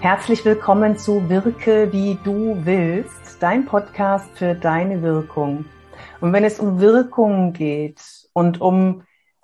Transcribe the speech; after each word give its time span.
Herzlich 0.00 0.42
willkommen 0.46 0.96
zu 0.96 1.28
Wirke 1.28 1.92
wie 1.92 2.16
du 2.24 2.56
willst, 2.64 3.36
dein 3.38 3.66
Podcast 3.66 4.30
für 4.34 4.54
deine 4.54 5.02
Wirkung. 5.02 5.66
Und 6.22 6.32
wenn 6.32 6.42
es 6.42 6.58
um 6.58 6.80
Wirkung 6.80 7.52
geht 7.52 8.00
und 8.32 8.62
um 8.62 9.02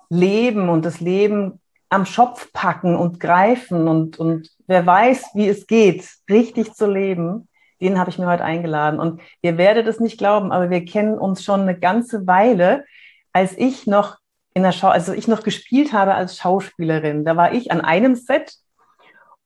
Leben 0.09 0.69
und 0.69 0.83
das 0.83 0.99
Leben 0.99 1.61
am 1.89 2.07
Schopf 2.07 2.51
packen 2.53 2.95
und 2.95 3.19
greifen 3.19 3.87
und, 3.87 4.17
und 4.17 4.49
wer 4.65 4.83
weiß, 4.83 5.27
wie 5.35 5.47
es 5.47 5.67
geht, 5.67 6.09
richtig 6.27 6.73
zu 6.73 6.87
leben, 6.89 7.47
den 7.79 7.99
habe 7.99 8.09
ich 8.09 8.17
mir 8.17 8.25
heute 8.25 8.43
eingeladen. 8.43 8.99
Und 8.99 9.21
ihr 9.43 9.59
werdet 9.59 9.85
es 9.85 9.99
nicht 9.99 10.17
glauben, 10.17 10.51
aber 10.51 10.71
wir 10.71 10.83
kennen 10.85 11.19
uns 11.19 11.43
schon 11.43 11.61
eine 11.61 11.77
ganze 11.77 12.25
Weile, 12.25 12.83
als 13.31 13.55
ich 13.55 13.85
noch 13.85 14.17
in 14.55 14.63
der 14.63 14.71
Schau, 14.71 14.87
also 14.87 15.13
ich 15.13 15.27
noch 15.27 15.43
gespielt 15.43 15.93
habe 15.93 16.15
als 16.15 16.35
Schauspielerin. 16.35 17.25
Da 17.25 17.37
war 17.37 17.53
ich 17.53 17.71
an 17.71 17.81
einem 17.81 18.15
Set 18.15 18.57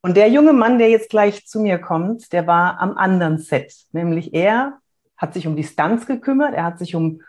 und 0.02 0.18
der 0.18 0.30
junge 0.30 0.54
Mann, 0.54 0.80
der 0.80 0.90
jetzt 0.90 1.10
gleich 1.10 1.46
zu 1.46 1.60
mir 1.60 1.78
kommt, 1.78 2.34
der 2.34 2.48
war 2.48 2.80
am 2.80 2.98
anderen 2.98 3.38
Set. 3.38 3.74
Nämlich 3.92 4.34
er 4.34 4.80
hat 5.16 5.34
sich 5.34 5.46
um 5.48 5.56
die 5.56 5.64
Stunts 5.64 6.08
gekümmert, 6.08 6.56
er 6.56 6.64
hat 6.64 6.80
sich 6.80 6.96
um 6.96 7.22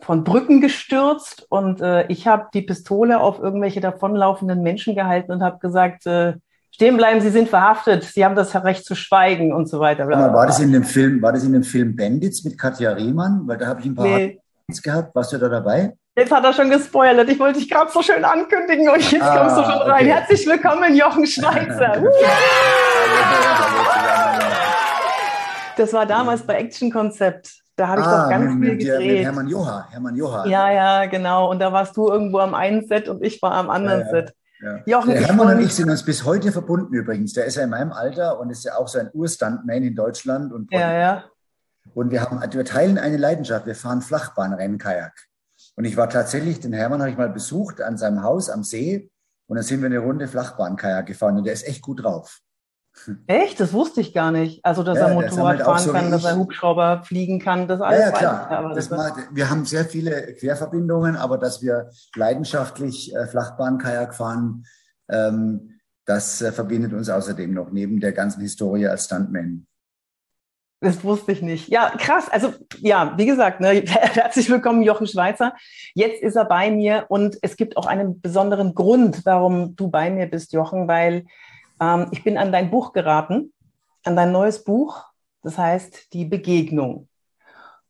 von 0.00 0.24
Brücken 0.24 0.60
gestürzt 0.60 1.46
und 1.48 1.80
äh, 1.80 2.06
ich 2.08 2.26
habe 2.26 2.48
die 2.52 2.62
Pistole 2.62 3.20
auf 3.20 3.38
irgendwelche 3.38 3.80
davonlaufenden 3.80 4.62
Menschen 4.62 4.94
gehalten 4.94 5.32
und 5.32 5.42
habe 5.42 5.58
gesagt, 5.58 6.06
äh, 6.06 6.34
stehen 6.70 6.96
bleiben, 6.96 7.20
Sie 7.20 7.30
sind 7.30 7.48
verhaftet, 7.48 8.04
Sie 8.04 8.24
haben 8.24 8.34
das 8.34 8.54
Recht 8.54 8.84
zu 8.84 8.94
schweigen 8.94 9.52
und 9.52 9.68
so 9.68 9.80
weiter. 9.80 10.06
Mal, 10.06 10.32
war 10.34 10.46
das 10.46 10.60
in 10.60 10.72
dem 10.72 10.84
Film, 10.84 11.22
war 11.22 11.32
das 11.32 11.44
in 11.44 11.52
dem 11.52 11.62
Film 11.62 11.96
Bandits 11.96 12.44
mit 12.44 12.58
Katja 12.58 12.92
Riemann? 12.92 13.42
Weil 13.46 13.58
da 13.58 13.66
habe 13.68 13.80
ich 13.80 13.86
ein 13.86 13.94
paar 13.94 14.06
nee. 14.06 14.38
gehabt. 14.82 15.14
Warst 15.14 15.32
du 15.32 15.38
da 15.38 15.48
dabei? 15.48 15.94
Jetzt 16.18 16.32
hat 16.32 16.44
er 16.44 16.54
schon 16.54 16.70
gespoilert. 16.70 17.28
Ich 17.28 17.38
wollte 17.38 17.58
dich 17.58 17.68
gerade 17.68 17.90
so 17.92 18.00
schön 18.00 18.24
ankündigen 18.24 18.88
und 18.88 19.12
jetzt 19.12 19.22
ah, 19.22 19.36
kommst 19.36 19.58
du 19.58 19.62
schon 19.64 19.82
rein. 19.82 20.06
Okay. 20.06 20.14
Herzlich 20.14 20.46
willkommen, 20.46 20.96
Jochen 20.96 21.26
Schweizer. 21.26 22.02
das 25.76 25.92
war 25.92 26.06
damals 26.06 26.40
bei 26.40 26.54
Action 26.54 26.90
Konzept. 26.90 27.60
Da 27.76 27.88
habe 27.88 28.00
ich 28.00 28.06
ah, 28.06 28.22
doch 28.22 28.30
ganz 28.30 28.54
mit, 28.54 28.66
viel 28.66 28.78
gedreht. 28.78 29.12
Mit 29.12 29.24
Hermann 29.24 29.48
Joha, 29.48 29.88
Hermann 29.90 30.16
Joha. 30.16 30.46
Ja, 30.46 30.70
ja, 30.70 31.04
genau. 31.04 31.50
Und 31.50 31.58
da 31.58 31.70
warst 31.70 31.94
du 31.98 32.08
irgendwo 32.08 32.38
am 32.38 32.54
einen 32.54 32.86
Set 32.86 33.10
und 33.10 33.22
ich 33.22 33.42
war 33.42 33.52
am 33.52 33.68
anderen 33.68 34.00
ja, 34.00 34.06
ja. 34.06 34.10
Set. 34.12 34.34
Ja. 34.62 34.78
Jochen, 34.86 35.10
der 35.10 35.26
Hermann 35.26 35.58
und 35.58 35.60
ich 35.62 35.74
sind 35.74 35.90
uns 35.90 36.02
bis 36.02 36.24
heute 36.24 36.50
verbunden 36.50 36.94
übrigens. 36.94 37.34
Der 37.34 37.44
ist 37.44 37.56
ja 37.56 37.64
in 37.64 37.68
meinem 37.68 37.92
Alter 37.92 38.40
und 38.40 38.48
ist 38.48 38.64
ja 38.64 38.78
auch 38.78 38.88
so 38.88 38.98
ein 38.98 39.10
Urstuntman 39.12 39.82
in 39.82 39.94
Deutschland. 39.94 40.50
Und, 40.50 40.72
ja, 40.72 40.98
ja. 40.98 41.24
und 41.92 42.10
wir, 42.10 42.22
haben, 42.22 42.40
wir 42.40 42.64
teilen 42.64 42.96
eine 42.96 43.18
Leidenschaft. 43.18 43.66
Wir 43.66 43.74
fahren 43.74 44.00
Flachbahnrennen, 44.00 44.78
Kajak. 44.78 45.12
Und 45.76 45.84
ich 45.84 45.96
war 45.96 46.08
tatsächlich, 46.08 46.60
den 46.60 46.72
Hermann 46.72 47.00
habe 47.00 47.10
ich 47.10 47.18
mal 47.18 47.28
besucht 47.28 47.80
an 47.80 47.98
seinem 47.98 48.22
Haus 48.22 48.48
am 48.50 48.64
See. 48.64 49.10
Und 49.46 49.56
dann 49.56 49.64
sind 49.64 49.80
wir 49.80 49.86
eine 49.86 49.98
Runde 49.98 50.26
Flachbahnkajak 50.26 51.06
gefahren 51.06 51.36
und 51.36 51.44
der 51.44 51.52
ist 51.52 51.66
echt 51.66 51.82
gut 51.82 52.02
drauf. 52.02 52.40
Echt? 53.26 53.60
Das 53.60 53.72
wusste 53.72 54.00
ich 54.00 54.14
gar 54.14 54.32
nicht. 54.32 54.64
Also, 54.64 54.82
dass 54.82 54.98
ja, 54.98 55.08
er 55.08 55.14
Motorrad 55.14 55.60
fahren 55.60 55.78
so 55.78 55.92
kann, 55.92 56.10
dass 56.10 56.24
er 56.24 56.36
Hubschrauber 56.36 57.02
fliegen 57.04 57.38
kann, 57.40 57.68
das 57.68 57.80
alles. 57.80 58.00
Ja, 58.00 58.06
ja 58.06 58.12
klar. 58.12 58.72
Das 58.74 58.88
das 58.88 59.12
wir 59.30 59.50
haben 59.50 59.64
sehr 59.66 59.84
viele 59.84 60.34
Querverbindungen, 60.34 61.14
aber 61.14 61.38
dass 61.38 61.62
wir 61.62 61.90
leidenschaftlich 62.14 63.14
äh, 63.14 63.26
Flachbahnkajak 63.26 64.14
fahren, 64.14 64.64
ähm, 65.10 65.78
das 66.06 66.40
äh, 66.40 66.52
verbindet 66.52 66.94
uns 66.94 67.10
außerdem 67.10 67.52
noch 67.52 67.70
neben 67.70 68.00
der 68.00 68.12
ganzen 68.12 68.40
Historie 68.40 68.86
als 68.86 69.04
Stuntman. 69.04 69.66
Das 70.80 71.02
wusste 71.02 71.32
ich 71.32 71.40
nicht. 71.40 71.68
Ja, 71.68 71.90
krass. 71.90 72.28
Also 72.28 72.52
ja, 72.78 73.14
wie 73.16 73.24
gesagt, 73.24 73.60
ne, 73.60 73.82
herzlich 73.86 74.50
willkommen, 74.50 74.82
Jochen 74.82 75.06
Schweizer. 75.06 75.54
Jetzt 75.94 76.22
ist 76.22 76.36
er 76.36 76.44
bei 76.44 76.70
mir 76.70 77.06
und 77.08 77.38
es 77.40 77.56
gibt 77.56 77.76
auch 77.76 77.86
einen 77.86 78.20
besonderen 78.20 78.74
Grund, 78.74 79.24
warum 79.24 79.74
du 79.74 79.88
bei 79.88 80.10
mir 80.10 80.26
bist, 80.26 80.52
Jochen, 80.52 80.86
weil 80.86 81.24
ähm, 81.80 82.08
ich 82.10 82.22
bin 82.24 82.36
an 82.36 82.52
dein 82.52 82.70
Buch 82.70 82.92
geraten, 82.92 83.54
an 84.04 84.16
dein 84.16 84.32
neues 84.32 84.64
Buch, 84.64 85.04
das 85.42 85.56
heißt 85.56 86.12
Die 86.12 86.26
Begegnung. 86.26 87.08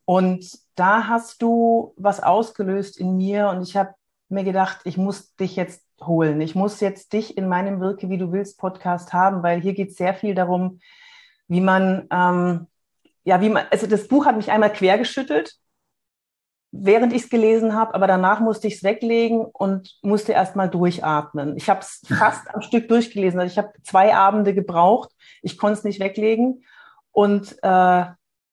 Und 0.04 0.48
da 0.76 1.08
hast 1.08 1.42
du 1.42 1.92
was 1.96 2.22
ausgelöst 2.22 2.98
in 2.98 3.16
mir 3.16 3.48
und 3.48 3.62
ich 3.62 3.76
habe 3.76 3.94
mir 4.28 4.44
gedacht, 4.44 4.80
ich 4.84 4.96
muss 4.96 5.34
dich 5.34 5.56
jetzt 5.56 5.82
holen. 6.00 6.40
Ich 6.40 6.54
muss 6.54 6.80
jetzt 6.80 7.12
dich 7.12 7.36
in 7.36 7.48
meinem 7.48 7.80
Wirke, 7.80 8.08
wie 8.10 8.18
du 8.18 8.30
willst, 8.30 8.58
Podcast 8.58 9.12
haben, 9.12 9.42
weil 9.42 9.60
hier 9.60 9.74
geht 9.74 9.90
es 9.90 9.96
sehr 9.96 10.14
viel 10.14 10.36
darum, 10.36 10.78
wie 11.48 11.60
man, 11.60 12.06
ähm, 12.12 12.66
ja, 13.26 13.40
wie 13.40 13.50
man, 13.50 13.66
also 13.70 13.86
das 13.86 14.08
Buch 14.08 14.24
hat 14.24 14.36
mich 14.36 14.50
einmal 14.50 14.72
quergeschüttelt 14.72 15.58
während 16.84 17.12
ich 17.12 17.24
es 17.24 17.30
gelesen 17.30 17.74
habe, 17.74 17.94
aber 17.94 18.06
danach 18.06 18.40
musste 18.40 18.68
ich 18.68 18.76
es 18.76 18.82
weglegen 18.82 19.44
und 19.44 19.96
musste 20.02 20.32
erst 20.32 20.56
mal 20.56 20.68
durchatmen. 20.68 21.56
Ich 21.56 21.68
habe 21.68 21.80
es 21.80 22.02
fast 22.18 22.52
am 22.54 22.62
Stück 22.62 22.88
durchgelesen. 22.88 23.40
Also 23.40 23.52
ich 23.52 23.58
habe 23.58 23.72
zwei 23.82 24.14
Abende 24.14 24.54
gebraucht. 24.54 25.10
Ich 25.42 25.58
konnte 25.58 25.78
es 25.78 25.84
nicht 25.84 26.00
weglegen. 26.00 26.64
Und 27.12 27.56
äh, 27.62 28.04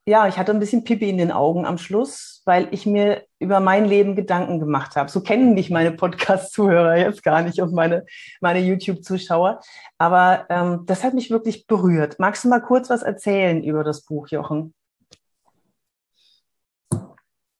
ja, 0.06 0.28
ich 0.28 0.38
hatte 0.38 0.52
ein 0.52 0.60
bisschen 0.60 0.84
Pipi 0.84 1.10
in 1.10 1.18
den 1.18 1.32
Augen 1.32 1.66
am 1.66 1.78
Schluss, 1.78 2.42
weil 2.46 2.68
ich 2.72 2.86
mir 2.86 3.24
über 3.40 3.62
mein 3.62 3.86
Leben 3.86 4.16
Gedanken 4.16 4.60
gemacht 4.60 4.98
habe. 4.98 5.10
So 5.10 5.22
kennen 5.22 5.54
mich 5.54 5.70
meine 5.70 5.94
Podcast-Zuhörer 5.94 6.98
jetzt 6.98 7.24
gar 7.24 7.42
nicht 7.42 7.62
und 7.62 7.74
meine, 7.74 8.06
meine 8.42 8.60
YouTube-Zuschauer. 8.60 9.62
Aber 9.98 10.46
ähm, 10.50 10.86
das 10.86 11.04
hat 11.06 11.14
mich 11.14 11.32
wirklich 11.32 11.68
berührt. 11.68 12.20
Magst 12.20 12.44
du 12.44 12.50
mal 12.50 12.60
kurz 12.60 12.90
was 12.90 13.02
erzählen 13.02 13.64
über 13.64 13.86
das 13.86 14.02
Buch, 14.02 14.28
Jochen? 14.28 14.74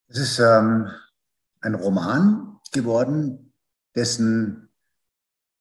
Es 0.10 0.20
ist 0.20 0.40
ähm, 0.40 0.90
ein 1.62 1.76
Roman 1.76 2.60
geworden, 2.74 3.54
dessen 3.96 4.70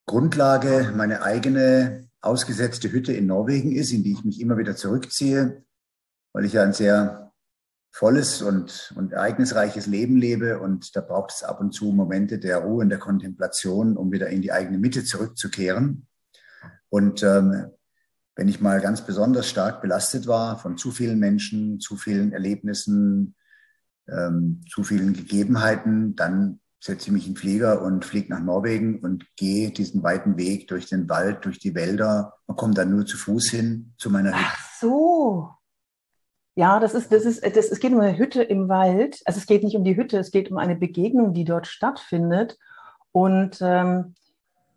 Grundlage 0.07 0.93
meine 0.97 1.23
eigene 1.23 2.09
ausgesetzte 2.21 2.91
Hütte 2.91 3.13
in 3.13 3.27
Norwegen 3.27 3.73
ist, 3.73 3.93
in 3.93 4.03
die 4.03 4.13
ich 4.13 4.25
mich 4.25 4.41
immer 4.41 4.59
wieder 4.59 4.75
zurückziehe, 4.75 5.65
weil 6.33 6.45
ich 6.45 6.55
ja 6.55 6.63
ein 6.63 6.73
sehr 6.73 7.33
volles 7.91 8.41
und, 8.41 8.93
und 8.97 9.13
ereignisreiches 9.13 9.87
Leben 9.87 10.17
lebe 10.17 10.59
und 10.59 10.97
da 10.97 11.03
braucht 11.03 11.33
es 11.33 11.43
ab 11.43 11.61
und 11.61 11.73
zu 11.73 11.93
Momente 11.93 12.39
der 12.39 12.59
Ruhe 12.59 12.83
und 12.83 12.89
der 12.89 12.99
Kontemplation, 12.99 13.97
um 13.97 14.11
wieder 14.11 14.29
in 14.29 14.41
die 14.41 14.53
eigene 14.53 14.79
Mitte 14.79 15.05
zurückzukehren. 15.05 16.07
Und 16.89 17.23
ähm, 17.23 17.67
wenn 18.35 18.49
ich 18.49 18.63
mal 18.63 18.81
ganz 18.81 19.05
besonders 19.05 19.49
stark 19.49 19.83
belastet 19.83 20.27
war 20.27 20.59
von 20.59 20.79
zu 20.79 20.91
vielen 20.91 21.19
Menschen, 21.19 21.81
zu 21.81 21.97
vielen 21.97 22.33
Erlebnissen, 22.33 23.35
ähm, 24.09 24.63
zu 24.71 24.85
vielen 24.85 25.13
Gegebenheiten, 25.13 26.17
dann 26.17 26.61
setze 26.81 27.07
ich 27.07 27.13
mich 27.13 27.27
in 27.27 27.35
den 27.35 27.39
Flieger 27.39 27.83
und 27.83 28.05
fliege 28.05 28.33
nach 28.33 28.41
Norwegen 28.41 29.01
und 29.01 29.27
gehe 29.37 29.71
diesen 29.71 30.03
weiten 30.03 30.37
Weg 30.37 30.67
durch 30.69 30.87
den 30.87 31.09
Wald, 31.09 31.45
durch 31.45 31.59
die 31.59 31.75
Wälder 31.75 32.35
und 32.47 32.57
komme 32.57 32.75
dann 32.75 32.91
nur 32.91 33.07
zu 33.07 33.17
Fuß 33.17 33.51
hin 33.51 33.93
zu 33.99 34.11
meiner 34.11 34.31
Hütte. 34.31 34.45
Ach 34.45 34.81
so. 34.81 35.51
Ja, 36.55 36.81
das 36.81 36.95
ist, 36.95 37.11
das 37.13 37.25
ist, 37.25 37.45
das, 37.45 37.67
es 37.67 37.81
geht 37.81 37.93
um 37.93 38.01
eine 38.01 38.19
Hütte 38.19 38.43
im 38.43 38.69
Wald. 38.69 39.23
Also 39.25 39.39
es 39.39 39.47
geht 39.47 39.63
nicht 39.63 39.77
um 39.77 39.85
die 39.85 39.97
Hütte, 39.97 40.19
es 40.19 40.31
geht 40.31 40.51
um 40.51 40.59
eine 40.59 40.77
Begegnung, 40.77 41.33
die 41.33 41.45
dort 41.45 41.67
stattfindet. 41.67 42.59
Und 43.11 43.59
ähm, 43.63 44.15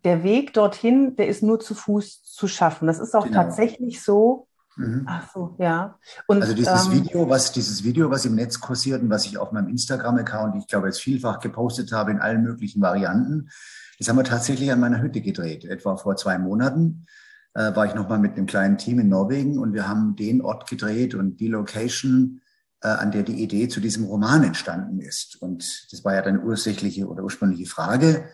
der 0.04 0.22
Weg 0.22 0.54
dorthin, 0.54 1.16
der 1.16 1.28
ist 1.28 1.42
nur 1.42 1.60
zu 1.60 1.74
Fuß 1.74 2.22
zu 2.24 2.48
schaffen. 2.48 2.86
Das 2.86 2.98
ist 2.98 3.14
auch 3.14 3.24
genau. 3.24 3.42
tatsächlich 3.42 4.02
so. 4.02 4.46
Mhm. 4.76 5.04
Ach 5.06 5.30
so, 5.32 5.56
ja. 5.58 5.98
Und, 6.26 6.42
also 6.42 6.54
dieses 6.54 6.86
ähm, 6.86 6.92
Video, 6.92 7.28
was 7.28 7.52
dieses 7.52 7.82
Video, 7.82 8.10
was 8.10 8.24
im 8.24 8.34
Netz 8.34 8.60
kursiert 8.60 9.02
und 9.02 9.10
was 9.10 9.26
ich 9.26 9.36
auf 9.36 9.52
meinem 9.52 9.68
Instagram-Account, 9.68 10.56
ich 10.56 10.66
glaube 10.66 10.86
jetzt 10.86 11.00
vielfach 11.00 11.40
gepostet 11.40 11.92
habe 11.92 12.10
in 12.10 12.20
allen 12.20 12.42
möglichen 12.42 12.80
Varianten, 12.80 13.50
das 13.98 14.08
haben 14.08 14.16
wir 14.16 14.24
tatsächlich 14.24 14.70
an 14.70 14.80
meiner 14.80 15.00
Hütte 15.00 15.22
gedreht. 15.22 15.64
Etwa 15.64 15.96
vor 15.96 16.16
zwei 16.16 16.38
Monaten 16.38 17.06
äh, 17.56 17.74
war 17.74 17.86
ich 17.86 17.94
nochmal 17.94 18.18
mit 18.18 18.36
einem 18.36 18.46
kleinen 18.46 18.78
Team 18.78 18.98
in 18.98 19.08
Norwegen 19.08 19.58
und 19.58 19.72
wir 19.72 19.88
haben 19.88 20.14
den 20.14 20.42
Ort 20.42 20.68
gedreht 20.68 21.14
und 21.14 21.38
die 21.38 21.48
Location, 21.48 22.40
äh, 22.82 22.88
an 22.88 23.10
der 23.10 23.22
die 23.22 23.42
Idee 23.42 23.68
zu 23.68 23.80
diesem 23.80 24.04
Roman 24.04 24.44
entstanden 24.44 25.00
ist. 25.00 25.40
Und 25.42 25.88
das 25.90 26.04
war 26.04 26.14
ja 26.14 26.22
dann 26.22 26.44
ursächliche 26.44 27.08
oder 27.08 27.22
ursprüngliche 27.24 27.66
Frage. 27.66 28.28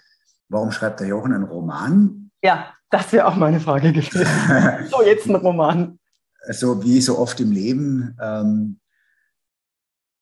Warum 0.49 0.73
schreibt 0.73 1.01
der 1.01 1.07
Jochen 1.07 1.33
einen 1.33 1.45
Roman? 1.45 2.31
Ja, 2.43 2.75
das 2.91 3.13
wäre 3.13 3.27
auch 3.27 3.37
meine 3.37 3.61
Frage 3.61 3.93
gewesen. 3.93 4.27
so, 4.91 5.03
jetzt 5.03 5.27
ein 5.27 5.37
Roman 5.37 5.99
so 6.51 6.83
wie 6.83 7.01
so 7.01 7.19
oft 7.19 7.41
im 7.41 7.53
Leben 7.53 8.17
ähm, 8.21 8.81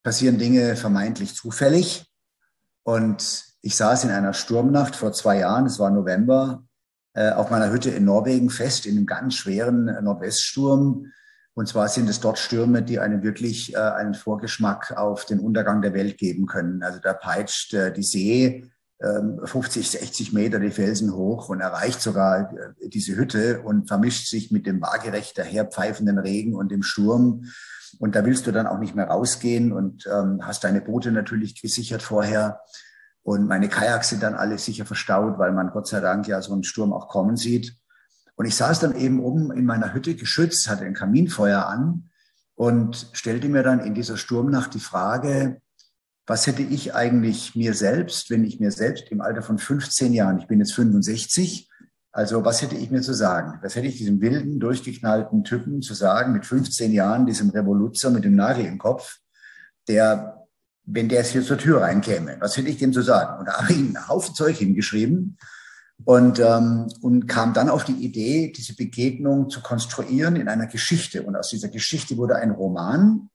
passieren 0.03 0.39
Dinge 0.39 0.77
vermeintlich 0.77 1.35
zufällig. 1.35 2.07
Und 2.83 3.45
ich 3.63 3.77
saß 3.77 4.05
in 4.05 4.11
einer 4.11 4.33
Sturmnacht 4.33 4.97
vor 4.97 5.13
zwei 5.13 5.39
Jahren, 5.39 5.67
es 5.67 5.79
war 5.79 5.91
November, 5.91 6.65
auf 7.15 7.51
meiner 7.51 7.73
Hütte 7.73 7.91
in 7.91 8.05
Norwegen 8.05 8.51
fest 8.51 8.87
in 8.87 8.97
einem 8.97 9.07
ganz 9.07 9.35
schweren 9.35 9.87
Nordweststurm. 10.05 11.07
Und 11.55 11.67
zwar 11.67 11.89
sind 11.89 12.09
es 12.09 12.21
dort 12.21 12.39
Stürme, 12.39 12.83
die 12.83 12.99
einen 13.01 13.23
wirklich 13.23 13.75
äh, 13.75 13.79
einen 13.79 14.15
Vorgeschmack 14.15 14.97
auf 14.97 15.25
den 15.25 15.41
Untergang 15.41 15.83
der 15.83 15.95
Welt 15.95 16.17
geben 16.17 16.47
können. 16.47 16.83
Also 16.83 17.01
da 17.01 17.13
peitscht 17.13 17.75
äh, 17.75 17.93
die 17.93 18.03
See 18.03 18.65
50, 19.03 19.95
ähm, 19.95 20.01
60 20.01 20.33
Meter 20.33 20.61
die 20.61 20.71
Felsen 20.71 21.15
hoch 21.15 21.49
und 21.49 21.61
erreicht 21.61 22.01
sogar 22.01 22.53
äh, 22.53 22.89
diese 22.89 23.17
Hütte 23.17 23.63
und 23.63 23.89
vermischt 23.89 24.29
sich 24.29 24.51
mit 24.51 24.67
dem 24.67 24.81
waagerecht 24.81 25.39
daherpfeifenden 25.39 26.19
Regen 26.19 26.55
und 26.55 26.71
dem 26.71 26.83
Sturm. 26.83 27.47
Und 27.99 28.15
da 28.15 28.25
willst 28.25 28.47
du 28.47 28.53
dann 28.53 28.67
auch 28.67 28.79
nicht 28.79 28.95
mehr 28.95 29.09
rausgehen 29.09 29.73
und 29.73 30.07
ähm, 30.07 30.41
hast 30.43 30.65
deine 30.65 30.81
Boote 30.81 31.11
natürlich 31.13 31.61
gesichert 31.61 32.03
vorher. 32.03 32.61
Und 33.23 33.47
meine 33.47 33.69
Kajaks 33.69 34.11
sind 34.11 34.23
dann 34.23 34.35
alle 34.35 34.59
sicher 34.59 34.87
verstaut, 34.87 35.39
weil 35.39 35.53
man 35.53 35.71
Gott 35.71 35.89
sei 35.89 36.01
Dank 36.01 36.27
ja 36.27 36.41
so 36.41 36.53
einen 36.53 36.65
Sturm 36.65 36.93
auch 36.93 37.09
kommen 37.09 37.37
sieht. 37.37 37.77
Und 38.37 38.47
ich 38.47 38.57
saß 38.57 38.81
dann 38.81 38.97
eben 38.97 39.21
oben 39.21 39.53
in 39.53 39.67
meiner 39.67 39.93
Hütte 39.93 40.15
geschützt, 40.15 40.69
hatte 40.69 40.85
ein 40.85 40.95
Kaminfeuer 40.95 41.67
an 41.67 42.11
und 42.55 43.11
stellte 43.13 43.49
mir 43.49 43.63
dann 43.63 43.81
in 43.81 43.95
dieser 43.95 44.17
Sturmnacht 44.17 44.75
die 44.75 44.81
Frage, 44.81 45.61
was 46.27 46.47
hätte 46.47 46.63
ich 46.63 46.95
eigentlich 46.95 47.57
mir 47.57 47.75
selbst, 47.75 48.31
wenn 48.31 48.45
ich 48.45 48.61
mir 48.61 48.71
selbst 48.71 49.11
im 49.11 49.21
Alter 49.21 49.43
von 49.43 49.59
15 49.59 50.13
Jahren, 50.13 50.39
ich 50.39 50.47
bin 50.47 50.61
jetzt 50.61 50.75
65, 50.75 51.69
also 52.13 52.45
was 52.45 52.63
hätte 52.63 52.77
ich 52.77 52.91
mir 52.91 53.03
zu 53.03 53.15
sagen? 53.15 53.59
Was 53.63 53.77
hätte 53.77 53.87
ich 53.87 53.99
diesem 53.99 54.21
wilden, 54.21 54.59
durchgeknallten 54.59 55.45
Typen 55.45 55.83
zu 55.83 55.95
sagen 55.95 56.33
mit 56.33 56.47
15 56.47 56.93
Jahren, 56.93 57.27
diesem 57.27 57.51
Revoluzer 57.51 58.11
mit 58.11 58.25
dem 58.25 58.35
Nagel 58.35 58.65
im 58.65 58.79
Kopf, 58.79 59.19
der, 59.89 60.40
wenn 60.93 61.09
der 61.09 61.21
jetzt 61.21 61.33
hier 61.33 61.43
zur 61.43 61.59
Tür 61.59 61.83
reinkäme, 61.83 62.37
was 62.41 62.57
hätte 62.57 62.69
ich 62.69 62.79
dem 62.79 62.93
zu 62.93 63.03
sagen? 63.03 63.39
Und 63.39 63.47
da 63.47 63.61
habe 63.61 63.73
ich 63.73 63.79
einen 63.79 64.09
Haufen 64.09 64.35
Zeug 64.35 64.57
hingeschrieben 64.57 65.39
und, 66.05 66.39
ähm, 66.39 66.89
und 67.01 67.27
kam 67.27 67.53
dann 67.53 67.69
auf 67.69 67.85
die 67.85 68.05
Idee, 68.05 68.53
diese 68.55 68.75
Begegnung 68.75 69.51
zu 69.51 69.61
konstruieren 69.61 70.37
in 70.37 70.49
einer 70.49 70.67
Geschichte. 70.67 71.23
Und 71.23 71.37
aus 71.37 71.51
dieser 71.51 71.69
Geschichte 71.69 72.17
wurde 72.17 72.37
ein 72.37 72.51
Roman. 72.51 73.29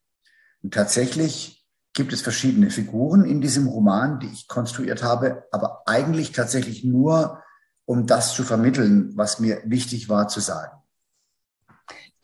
Und 0.62 0.74
tatsächlich 0.74 1.66
gibt 1.94 2.12
es 2.12 2.22
verschiedene 2.22 2.72
Figuren 2.72 3.24
in 3.24 3.42
diesem 3.42 3.68
Roman, 3.68 4.19
die 4.19 4.28
ich 4.28 4.48
konstruiert 4.48 5.04
habe, 5.04 5.44
aber 5.52 5.84
eigentlich 5.86 6.31
tatsächlich 6.31 6.84
nur 6.84 7.42
um 7.86 8.07
das 8.07 8.34
zu 8.34 8.44
vermitteln, 8.44 9.12
was 9.16 9.40
mir 9.40 9.62
wichtig 9.66 10.10
war 10.10 10.28
zu 10.28 10.40
sagen. 10.40 10.75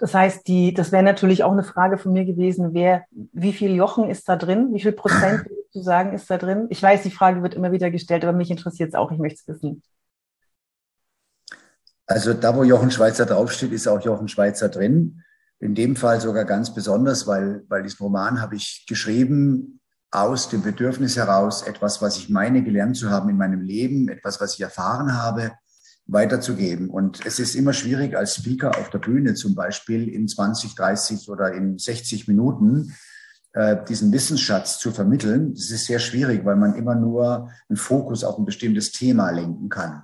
Das 0.02 0.16
heißt, 0.16 0.48
die, 0.48 0.74
das 0.74 0.92
wäre 0.92 1.04
natürlich 1.04 1.44
auch 1.44 1.52
eine 1.52 1.62
Frage 1.62 2.00
von 2.00 2.12
mir 2.12 2.26
gewesen, 2.26 2.74
wer, 2.74 3.06
wie 3.12 3.54
viel 3.54 3.76
Jochen 3.76 4.10
ist 4.10 4.28
da 4.28 4.36
drin? 4.36 4.74
Wie 4.74 4.82
viel 4.82 4.94
Prozent 4.94 5.46
du 5.74 5.82
sagen 5.84 6.14
ist 6.14 6.28
da 6.28 6.40
drin? 6.40 6.66
Ich 6.72 6.82
weiß, 6.82 7.04
die 7.04 7.12
Frage 7.12 7.44
wird 7.44 7.54
immer 7.54 7.72
wieder 7.72 7.92
gestellt, 7.92 8.24
aber 8.24 8.36
mich 8.36 8.50
interessiert 8.50 8.90
es 8.90 8.96
auch, 8.96 9.12
ich 9.12 9.20
möchte 9.20 9.42
es 9.42 9.48
wissen. 9.48 9.84
Also 12.08 12.34
da, 12.34 12.56
wo 12.56 12.64
Jochen 12.64 12.90
Schweizer 12.90 13.28
draufsteht, 13.28 13.74
ist 13.74 13.88
auch 13.88 14.02
Jochen 14.02 14.28
Schweizer 14.28 14.70
drin. 14.70 15.22
In 15.60 15.76
dem 15.76 15.96
Fall 15.96 16.20
sogar 16.20 16.46
ganz 16.46 16.74
besonders, 16.74 17.28
weil, 17.28 17.64
weil 17.70 17.84
diesen 17.84 18.02
Roman 18.02 18.42
habe 18.42 18.56
ich 18.56 18.88
geschrieben 18.90 19.82
aus 20.10 20.50
dem 20.50 20.64
Bedürfnis 20.64 21.16
heraus, 21.16 21.62
etwas, 21.62 22.02
was 22.02 22.18
ich 22.18 22.28
meine 22.28 22.64
gelernt 22.64 22.98
zu 22.98 23.12
haben 23.12 23.30
in 23.30 23.38
meinem 23.38 23.62
Leben, 23.62 24.10
etwas, 24.10 24.42
was 24.42 24.56
ich 24.56 24.62
erfahren 24.62 25.16
habe, 25.22 25.52
weiterzugeben. 26.08 26.90
Und 26.90 27.26
es 27.26 27.40
ist 27.40 27.56
immer 27.56 27.74
schwierig 27.74 28.18
als 28.18 28.36
Speaker 28.36 28.78
auf 28.78 28.90
der 28.90 29.00
Bühne 29.00 29.34
zum 29.34 29.56
Beispiel 29.56 30.08
in 30.10 30.28
20, 30.28 30.76
30 30.76 31.30
oder 31.30 31.54
in 31.54 31.78
60 31.78 32.28
Minuten 32.28 32.94
äh, 33.54 33.78
diesen 33.88 34.12
Wissensschatz 34.12 34.80
zu 34.80 34.92
vermitteln. 34.92 35.54
Das 35.54 35.72
ist 35.72 35.86
sehr 35.86 36.00
schwierig, 36.00 36.46
weil 36.46 36.56
man 36.56 36.76
immer 36.76 36.96
nur 36.96 37.50
einen 37.70 37.78
Fokus 37.78 38.24
auf 38.24 38.38
ein 38.38 38.46
bestimmtes 38.46 38.92
Thema 38.92 39.32
lenken 39.32 39.70
kann. 39.70 40.04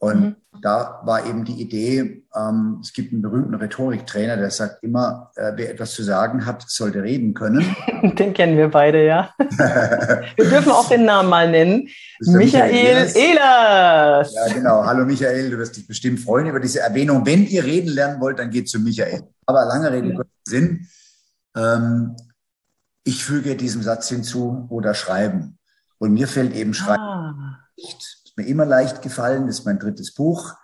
Und 0.00 0.20
mhm. 0.20 0.36
da 0.62 1.00
war 1.04 1.26
eben 1.26 1.44
die 1.44 1.60
Idee, 1.60 2.22
ähm, 2.34 2.78
es 2.80 2.92
gibt 2.92 3.12
einen 3.12 3.20
berühmten 3.20 3.54
Rhetoriktrainer, 3.54 4.36
der 4.36 4.50
sagt 4.50 4.84
immer, 4.84 5.32
äh, 5.34 5.52
wer 5.56 5.70
etwas 5.70 5.92
zu 5.92 6.04
sagen 6.04 6.46
hat, 6.46 6.64
sollte 6.68 7.02
reden 7.02 7.34
können. 7.34 7.74
den 8.02 8.32
kennen 8.32 8.56
wir 8.56 8.68
beide, 8.68 9.04
ja. 9.04 9.34
wir 9.38 10.48
dürfen 10.48 10.70
auch 10.70 10.88
den 10.88 11.04
Namen 11.04 11.28
mal 11.28 11.50
nennen. 11.50 11.88
Michael, 12.20 12.72
Michael 12.72 13.16
Ehlers. 13.16 14.34
Ja, 14.34 14.54
genau. 14.54 14.84
Hallo 14.84 15.04
Michael, 15.04 15.50
du 15.50 15.58
wirst 15.58 15.76
dich 15.76 15.86
bestimmt 15.86 16.20
freuen 16.20 16.46
über 16.46 16.60
diese 16.60 16.80
Erwähnung. 16.80 17.26
Wenn 17.26 17.44
ihr 17.46 17.64
reden 17.64 17.88
lernen 17.88 18.20
wollt, 18.20 18.38
dann 18.38 18.50
geht 18.50 18.68
zu 18.68 18.78
Michael. 18.78 19.24
Aber 19.46 19.64
lange 19.64 19.90
Rede, 19.90 20.12
ja. 20.12 20.20
Sinn. 20.44 20.86
Ähm, 21.56 22.14
ich 23.02 23.24
füge 23.24 23.56
diesem 23.56 23.82
Satz 23.82 24.08
hinzu 24.08 24.66
oder 24.68 24.94
schreiben. 24.94 25.58
Und 25.98 26.12
mir 26.12 26.28
fällt 26.28 26.54
eben 26.54 26.74
Schreiben 26.74 27.02
ah. 27.02 27.58
nicht 27.76 28.27
mir 28.38 28.46
immer 28.46 28.64
leicht 28.64 29.02
gefallen, 29.02 29.46
das 29.46 29.60
ist 29.60 29.64
mein 29.66 29.78
drittes 29.78 30.14
Buch. 30.14 30.54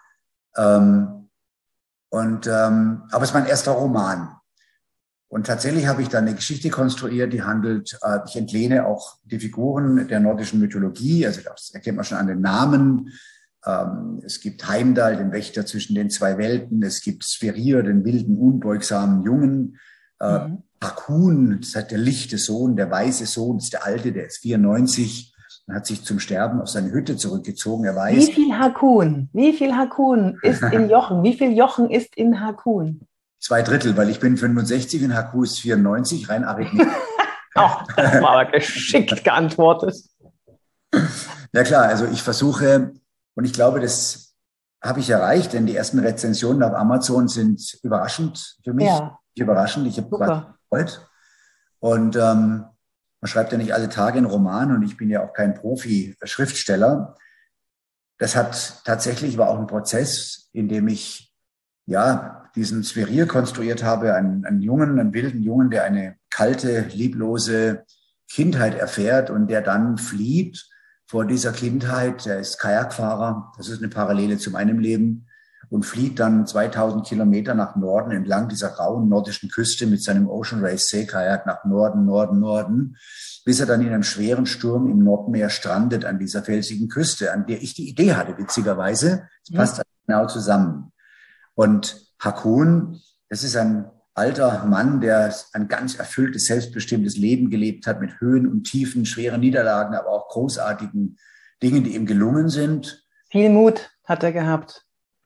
Ähm, 0.57 1.29
und, 2.09 2.47
ähm, 2.47 3.03
aber 3.11 3.25
es 3.25 3.31
ist 3.31 3.35
mein 3.35 3.47
erster 3.47 3.73
Roman. 3.73 4.37
Und 5.29 5.49
tatsächlich 5.49 5.89
habe 5.89 6.01
ich 6.01 6.09
da 6.09 6.19
eine 6.19 6.35
Geschichte 6.35 6.71
konstruiert, 6.71 7.33
die 7.33 7.43
handelt, 7.43 7.99
äh, 8.03 8.21
ich 8.27 8.37
entlehne 8.37 8.87
auch 8.87 9.19
die 9.25 9.41
Figuren 9.41 10.07
der 10.07 10.21
nordischen 10.21 10.61
Mythologie, 10.61 11.27
also 11.27 11.41
das 11.43 11.73
erkennt 11.75 11.97
man 11.97 12.05
schon 12.05 12.19
an 12.19 12.29
den 12.29 12.41
Namen. 12.41 13.11
Ähm, 13.67 14.23
es 14.25 14.41
gibt 14.41 14.69
Heimdall, 14.69 15.17
den 15.17 15.33
Wächter 15.33 15.67
zwischen 15.67 15.97
den 15.97 16.09
zwei 16.09 16.39
Welten. 16.39 16.83
Es 16.85 17.03
gibt 17.03 17.25
Sphärier, 17.25 17.83
den 17.83 18.05
wilden, 18.05 18.39
unbeugsamen 18.39 19.25
Jungen. 19.25 19.79
Äh, 20.21 20.49
mhm. 20.49 20.63
Hakun, 20.81 21.59
das 21.61 21.75
ist 21.75 21.91
der 21.91 21.99
lichte 21.99 22.39
Sohn, 22.39 22.77
der 22.77 22.91
weiße 22.91 23.27
Sohn, 23.27 23.57
das 23.57 23.65
ist 23.65 23.73
der 23.73 23.87
alte, 23.87 24.13
der 24.13 24.27
ist 24.27 24.39
94 24.39 25.34
und 25.67 25.75
hat 25.75 25.87
sich 25.87 26.05
zum 26.05 26.19
Sterben 26.19 26.61
auf 26.61 26.69
seine 26.69 26.91
Hütte 26.93 27.17
zurückgezogen. 27.17 27.85
Er 27.85 27.97
weiß. 27.97 28.17
Wie 28.17 28.33
viel 28.33 28.59
Hakun? 28.59 29.29
Wie 29.33 29.53
viel 29.53 29.75
Hakun 29.75 30.39
ist 30.43 30.63
in 30.63 30.91
Jochen? 30.91 31.23
Wie 31.23 31.35
viel 31.35 31.57
Jochen 31.57 31.91
ist 31.91 32.15
in 32.17 32.41
Hakun? 32.41 33.07
Zwei 33.41 33.63
Drittel, 33.63 33.97
weil 33.97 34.09
ich 34.09 34.21
bin 34.21 34.37
65 34.37 35.05
und 35.05 35.15
Haku 35.15 35.43
ist 35.43 35.61
94, 35.61 36.29
rein 36.29 36.45
arithmetisch. 36.45 36.93
Ach, 37.55 37.87
das 37.95 38.21
war 38.23 38.31
aber 38.31 38.51
geschickt 38.51 39.23
geantwortet. 39.25 39.97
Ja 41.53 41.63
klar, 41.63 41.85
also 41.85 42.07
ich 42.07 42.23
versuche, 42.23 42.93
und 43.35 43.45
ich 43.45 43.53
glaube, 43.53 43.81
das 43.81 44.35
habe 44.83 45.01
ich 45.01 45.11
erreicht, 45.11 45.53
denn 45.53 45.67
die 45.67 45.77
ersten 45.77 45.99
Rezensionen 45.99 46.63
auf 46.63 46.75
Amazon 46.75 47.29
sind 47.29 47.79
überraschend 47.83 48.57
für 48.65 48.73
mich. 48.73 48.87
Ja. 48.87 49.19
Überraschend. 49.37 49.87
Ich 49.89 49.99
habe 49.99 50.09
gefreut. 50.09 51.07
Und 51.81 52.17
ähm, 52.17 52.65
man 53.25 53.31
schreibt 53.31 53.53
ja 53.53 53.57
nicht 53.59 53.73
alle 53.73 53.89
Tage 53.89 54.19
einen 54.19 54.27
Roman 54.27 54.71
und 54.71 54.83
ich 54.83 54.99
bin 54.99 55.09
ja 55.09 55.25
auch 55.25 55.33
kein 55.33 55.55
Profi-Schriftsteller. 55.55 57.17
Das 58.19 58.37
hat 58.37 58.83
tatsächlich 58.85 59.39
war 59.39 59.49
auch 59.49 59.59
ein 59.59 59.67
Prozess, 59.67 60.51
in 60.53 60.69
dem 60.69 60.89
ich 60.89 61.35
ja 61.87 62.51
diesen 62.55 62.85
Sphärier 62.85 63.27
konstruiert 63.27 63.83
habe, 63.83 64.13
einen, 64.13 64.45
einen 64.45 64.61
Jungen, 64.61 65.01
einen 65.01 65.15
wilden 65.15 65.43
Jungen, 65.43 65.71
der 65.71 65.85
eine 65.85 66.17
kalte, 66.29 66.83
lieblose 66.93 67.87
Kindheit 68.31 68.75
erfährt 68.75 69.31
und 69.31 69.47
der 69.47 69.63
dann 69.63 69.97
flieht 69.97 70.63
vor 71.07 71.25
dieser 71.25 71.53
Kindheit. 71.53 72.27
Der 72.27 72.41
ist 72.41 72.59
Kajakfahrer. 72.59 73.55
Das 73.57 73.71
ist 73.71 73.79
eine 73.79 73.89
Parallele 73.89 74.37
zu 74.37 74.51
meinem 74.51 74.79
Leben 74.79 75.29
und 75.75 75.85
flieht 75.85 76.21
dann 76.21 76.47
2000 76.47 77.05
Kilometer 77.05 77.53
nach 77.53 77.75
Norden 77.75 78.13
entlang 78.13 78.49
dieser 78.49 78.69
rauen 78.75 79.09
nordischen 79.09 79.49
Küste 79.49 79.89
mit 79.89 80.05
seinem 80.05 80.31
Ocean 80.31 80.65
Race 80.65 80.89
Seekajak 80.89 81.47
nach 81.47 81.65
Norden, 81.65 82.05
Norden, 82.05 82.39
Norden, 82.39 82.97
bis 83.45 83.59
er 83.59 83.67
dann 83.67 83.81
in 83.81 83.89
einem 83.89 84.05
schweren 84.05 84.47
Sturm 84.47 84.89
im 84.89 85.03
Nordmeer 85.03 85.51
strandet 85.51 86.05
an 86.05 86.21
dieser 86.21 86.45
felsigen 86.45 86.89
Küste, 86.89 87.33
an 87.33 87.47
der 87.47 87.61
ich 87.61 87.75
die 87.75 87.89
Idee 87.89 88.15
hatte, 88.15 88.39
witzigerweise. 88.39 89.27
Es 89.43 89.53
passt 89.53 89.83
genau 90.07 90.29
zusammen. 90.29 90.93
Und 91.55 92.07
Hakun, 92.21 93.01
das 93.29 93.43
ist 93.43 93.57
ein 93.57 93.91
alter 94.15 94.67
Mann, 94.67 95.01
der 95.01 95.35
ein 95.55 95.67
ganz 95.67 95.97
erfülltes, 95.97 96.47
selbstbestimmtes 96.47 97.17
Leben 97.17 97.51
gelebt 97.51 97.89
hat 97.89 98.01
mit 98.01 98.21
Höhen 98.21 98.47
und 98.47 98.63
Tiefen, 98.63 99.07
schweren 99.07 99.41
Niederlagen, 99.41 99.97
aber 99.97 100.11
auch 100.11 100.29
großartigen 100.29 101.19
Dingen, 101.65 101.83
die 101.83 101.97
ihm 101.97 102.07
gelungen 102.07 102.49
sind. 102.49 103.05
Viel 103.29 103.51
Mut 103.51 103.91
hat 104.05 104.23
er 104.23 104.31
gehabt. 104.31 104.84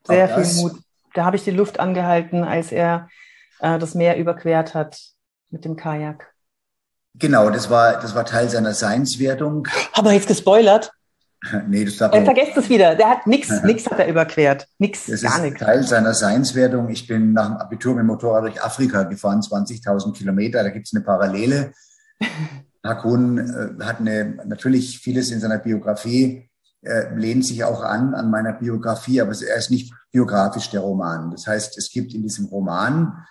Sehr 0.08 0.28
viel 0.28 0.62
Mut. 0.62 0.72
Da 1.14 1.24
habe 1.24 1.36
ich 1.36 1.44
die 1.44 1.50
Luft 1.50 1.80
angehalten, 1.80 2.44
als 2.44 2.72
er 2.72 3.08
äh, 3.60 3.78
das 3.78 3.94
Meer 3.94 4.16
überquert 4.16 4.74
hat 4.74 5.00
mit 5.50 5.64
dem 5.64 5.76
Kajak. 5.76 6.34
Genau, 7.14 7.50
das 7.50 7.70
war, 7.70 7.94
das 7.94 8.14
war 8.14 8.24
Teil 8.24 8.48
seiner 8.48 8.74
Seinswertung. 8.74 9.66
Aber 9.92 10.12
jetzt 10.12 10.28
gespoilert? 10.28 10.92
nee, 11.68 11.84
das 11.84 11.96
darf 11.96 12.14
er 12.14 12.24
vergesst 12.24 12.56
es 12.56 12.68
wieder. 12.68 12.94
Der 12.94 13.08
hat 13.08 13.26
nichts, 13.26 13.62
nichts 13.62 13.88
hat 13.88 13.98
er 13.98 14.08
überquert. 14.08 14.66
Nichts, 14.78 15.06
gar 15.22 15.40
nichts. 15.40 15.60
Teil 15.60 15.82
seiner 15.84 16.14
Seinswertung. 16.14 16.88
Ich 16.88 17.06
bin 17.06 17.32
nach 17.32 17.46
dem 17.46 17.56
Abitur 17.56 17.94
mit 17.94 18.02
dem 18.02 18.08
Motorrad 18.08 18.44
durch 18.44 18.62
Afrika 18.62 19.04
gefahren, 19.04 19.40
20.000 19.40 20.12
Kilometer. 20.16 20.62
Da 20.62 20.70
gibt 20.70 20.86
es 20.86 20.94
eine 20.94 21.04
Parallele. 21.04 21.72
Hakun 22.84 23.38
äh, 23.38 23.84
hat 23.84 24.00
eine, 24.00 24.38
natürlich 24.46 24.98
vieles 24.98 25.30
in 25.30 25.40
seiner 25.40 25.58
Biografie 25.58 26.48
äh, 26.82 27.14
lehnt 27.14 27.44
sich 27.44 27.64
auch 27.64 27.82
an 27.82 28.14
an 28.14 28.30
meiner 28.30 28.52
Biografie, 28.52 29.20
aber 29.20 29.32
er 29.32 29.56
ist 29.56 29.70
nicht 29.70 29.92
biografisch 30.12 30.70
der 30.70 30.80
Roman. 30.80 31.30
Das 31.30 31.46
heißt, 31.46 31.76
es 31.78 31.90
gibt 31.90 32.14
in 32.14 32.22
diesem 32.22 32.46
Roman 32.46 33.24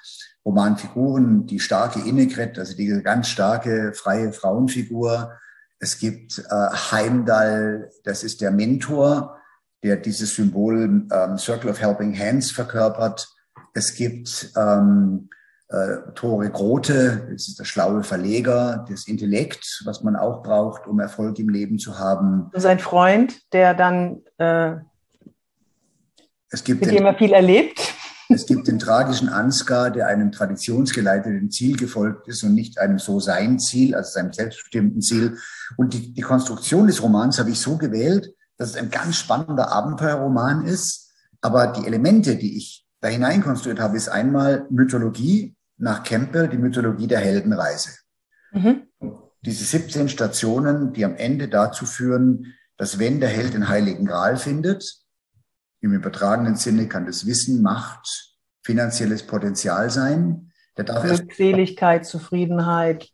Romanfiguren, 0.46 1.46
die 1.46 1.60
starke 1.60 2.00
Innegret, 2.00 2.58
also 2.58 2.74
die 2.74 2.88
ganz 3.04 3.28
starke 3.28 3.92
freie 3.94 4.32
Frauenfigur. 4.32 5.34
Es 5.80 6.00
gibt 6.00 6.40
äh, 6.40 6.70
Heimdall, 6.92 7.92
das 8.06 8.24
ist 8.24 8.40
der 8.40 8.52
Mentor, 8.52 9.38
der 9.84 9.98
dieses 9.98 10.36
Symbol 10.36 11.06
ähm, 11.12 11.38
Circle 11.38 11.70
of 11.70 11.82
Helping 11.82 12.18
Hands 12.18 12.50
verkörpert. 12.50 13.28
Es 13.74 13.96
gibt 13.96 14.52
ähm, 14.56 15.30
äh, 15.70 15.98
Tore 16.16 16.50
Grote, 16.50 17.28
das 17.32 17.48
ist 17.48 17.60
der 17.60 17.66
schlaue 17.66 18.04
Verleger, 18.04 18.86
das 18.90 19.08
Intellekt, 19.08 19.82
was 19.86 20.04
man 20.04 20.16
auch 20.16 20.44
braucht, 20.44 20.88
um 20.88 21.00
Erfolg 21.00 21.40
im 21.40 21.50
Leben 21.50 21.78
zu 21.78 22.00
haben. 22.00 22.50
Sein 22.54 22.80
Freund, 22.80 23.54
der 23.54 23.74
dann 23.74 24.22
äh, 24.38 24.76
es 26.50 26.64
gibt 26.64 26.82
mit 26.82 26.92
den, 26.92 26.98
dem 26.98 27.06
er 27.06 27.16
viel 27.16 27.34
erlebt. 27.34 27.94
Es 28.30 28.46
gibt 28.46 28.68
den 28.68 28.80
tragischen 28.80 29.30
Ansgar, 29.30 29.90
der 29.90 30.08
einem 30.08 30.32
traditionsgeleiteten 30.32 31.50
Ziel 31.50 31.78
gefolgt 31.78 32.28
ist 32.28 32.44
und 32.44 32.56
nicht 32.56 32.78
einem 32.78 33.00
So-Sein-Ziel, 33.00 33.96
also 33.96 34.12
seinem 34.12 34.34
selbstbestimmten 34.34 35.02
Ziel. 35.02 35.38
Und 35.78 35.94
die, 35.94 36.14
die 36.14 36.22
Konstruktion 36.22 36.88
des 36.88 37.02
Romans 37.02 37.40
habe 37.40 37.52
ich 37.52 37.60
so 37.60 37.78
gewählt, 37.78 38.34
dass 38.58 38.72
es 38.72 38.76
ein 38.76 38.90
ganz 38.90 39.16
spannender 39.16 39.72
Abenteuerroman 39.72 40.66
ist, 40.66 41.08
Aber 41.42 41.68
die 41.68 41.86
Elemente, 41.86 42.36
die 42.36 42.58
ich 42.58 42.86
da 43.00 43.10
hineinkonstruiert 43.10 43.80
habe, 43.80 43.96
ist 43.96 44.10
einmal 44.10 44.66
Mythologie 44.70 45.56
nach 45.78 46.04
Campbell, 46.04 46.48
die 46.48 46.58
Mythologie 46.58 47.08
der 47.08 47.20
Heldenreise. 47.20 47.92
Mhm. 48.52 48.84
Diese 49.42 49.64
17 49.64 50.10
Stationen, 50.10 50.94
die 50.94 51.06
am 51.06 51.16
Ende 51.16 51.48
dazu 51.48 51.86
führen, 51.86 52.54
dass 52.78 53.00
wenn 53.00 53.20
der 53.20 53.30
Held 53.30 53.54
den 53.54 53.70
Heiligen 53.70 54.06
Gral 54.06 54.38
findet, 54.38 54.84
im 55.82 55.94
übertragenen 55.94 56.56
Sinne 56.56 56.88
kann 56.88 57.06
das 57.06 57.26
Wissen, 57.26 57.62
Macht, 57.62 58.36
finanzielles 58.64 59.24
Potenzial 59.24 59.90
sein. 59.90 60.52
Der 60.76 60.86
darf 60.86 61.04
Glückseligkeit, 61.04 62.06
Zufriedenheit, 62.06 63.10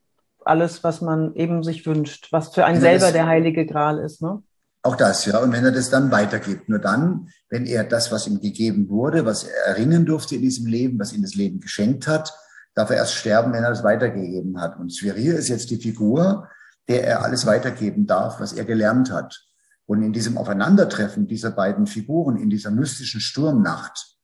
alles, 0.45 0.83
was 0.83 1.01
man 1.01 1.35
eben 1.35 1.63
sich 1.63 1.85
wünscht, 1.85 2.31
was 2.31 2.53
für 2.53 2.65
einen 2.65 2.81
selber 2.81 3.11
der 3.11 3.27
Heilige 3.27 3.65
Gral 3.65 3.99
ist. 3.99 4.21
Ne? 4.21 4.41
Auch 4.81 4.95
das, 4.95 5.25
ja. 5.25 5.37
Und 5.39 5.53
wenn 5.53 5.63
er 5.63 5.71
das 5.71 5.89
dann 5.89 6.11
weitergibt, 6.11 6.67
nur 6.67 6.79
dann, 6.79 7.29
wenn 7.49 7.65
er 7.65 7.83
das, 7.83 8.11
was 8.11 8.27
ihm 8.27 8.41
gegeben 8.41 8.89
wurde, 8.89 9.25
was 9.25 9.45
er 9.45 9.67
erringen 9.67 10.05
durfte 10.05 10.35
in 10.35 10.41
diesem 10.41 10.65
Leben, 10.65 10.99
was 10.99 11.13
ihm 11.13 11.21
das 11.21 11.35
Leben 11.35 11.61
geschenkt 11.61 12.07
hat, 12.07 12.33
darf 12.75 12.89
er 12.89 12.97
erst 12.97 13.15
sterben, 13.15 13.53
wenn 13.53 13.63
er 13.63 13.71
es 13.71 13.83
weitergegeben 13.83 14.59
hat. 14.59 14.77
Und 14.79 14.93
Sverir 14.93 15.37
ist 15.37 15.49
jetzt 15.49 15.69
die 15.69 15.77
Figur, 15.77 16.49
der 16.87 17.05
er 17.05 17.23
alles 17.23 17.45
weitergeben 17.45 18.07
darf, 18.07 18.39
was 18.39 18.53
er 18.53 18.65
gelernt 18.65 19.11
hat. 19.11 19.45
Und 19.85 20.01
in 20.01 20.13
diesem 20.13 20.37
Aufeinandertreffen 20.37 21.27
dieser 21.27 21.51
beiden 21.51 21.87
Figuren, 21.87 22.37
in 22.37 22.49
dieser 22.49 22.71
mystischen 22.71 23.21
Sturmnacht 23.21 24.17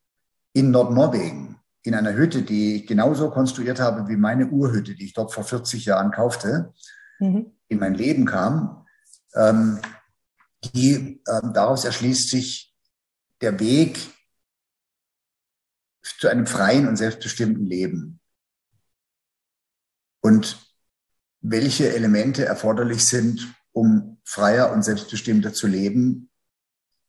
in 0.54 0.72
Nordnorwegen, 0.72 1.58
in 1.84 1.96
einer 1.96 2.14
Hütte, 2.14 2.42
die 2.42 2.78
ich 2.78 2.88
genauso 2.88 3.30
konstruiert 3.30 3.80
habe 3.80 4.08
wie 4.08 4.18
meine 4.18 4.48
Urhütte, 4.48 4.96
die 4.96 5.06
ich 5.06 5.14
dort 5.14 5.34
vor 5.34 5.44
40 5.44 5.86
Jahren 5.86 6.12
kaufte, 6.12 6.74
mhm. 7.20 7.54
in 7.68 7.80
mein 7.80 7.94
Leben 7.94 8.26
kam, 8.26 8.86
ähm, 9.36 9.80
die, 10.74 11.22
ähm, 11.28 11.54
daraus 11.54 11.86
erschließt 11.86 12.30
sich 12.30 12.76
der 13.42 13.60
Weg 13.60 13.98
zu 16.02 16.28
einem 16.28 16.48
freien 16.48 16.88
und 16.88 16.98
selbstbestimmten 16.98 17.66
Leben. 17.66 18.19
Und 20.22 20.58
welche 21.42 21.94
Elemente 21.94 22.46
erforderlich 22.46 23.06
sind, 23.06 23.54
um 23.72 24.18
freier 24.24 24.72
und 24.72 24.84
selbstbestimmter 24.84 25.54
zu 25.54 25.68
leben. 25.68 26.30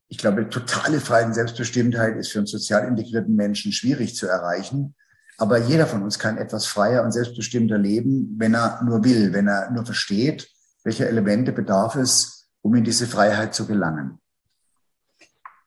Ich 0.08 0.18
glaube, 0.18 0.48
totale 0.48 1.00
Freiheit 1.00 1.26
und 1.26 1.34
Selbstbestimmtheit 1.34 2.16
ist 2.16 2.30
für 2.30 2.38
einen 2.38 2.46
sozial 2.46 2.86
integrierten 2.86 3.34
Menschen 3.34 3.72
schwierig 3.72 4.14
zu 4.14 4.26
erreichen. 4.26 4.94
Aber 5.36 5.58
jeder 5.58 5.86
von 5.86 6.02
uns 6.02 6.18
kann 6.18 6.38
etwas 6.38 6.66
freier 6.66 7.02
und 7.02 7.12
selbstbestimmter 7.12 7.78
leben, 7.78 8.36
wenn 8.38 8.54
er 8.54 8.82
nur 8.84 9.02
will, 9.04 9.32
wenn 9.32 9.48
er 9.48 9.70
nur 9.70 9.84
versteht, 9.86 10.48
welche 10.84 11.08
Elemente 11.08 11.52
bedarf 11.52 11.96
es, 11.96 12.48
um 12.62 12.74
in 12.74 12.84
diese 12.84 13.06
Freiheit 13.06 13.54
zu 13.54 13.66
gelangen. 13.66 14.19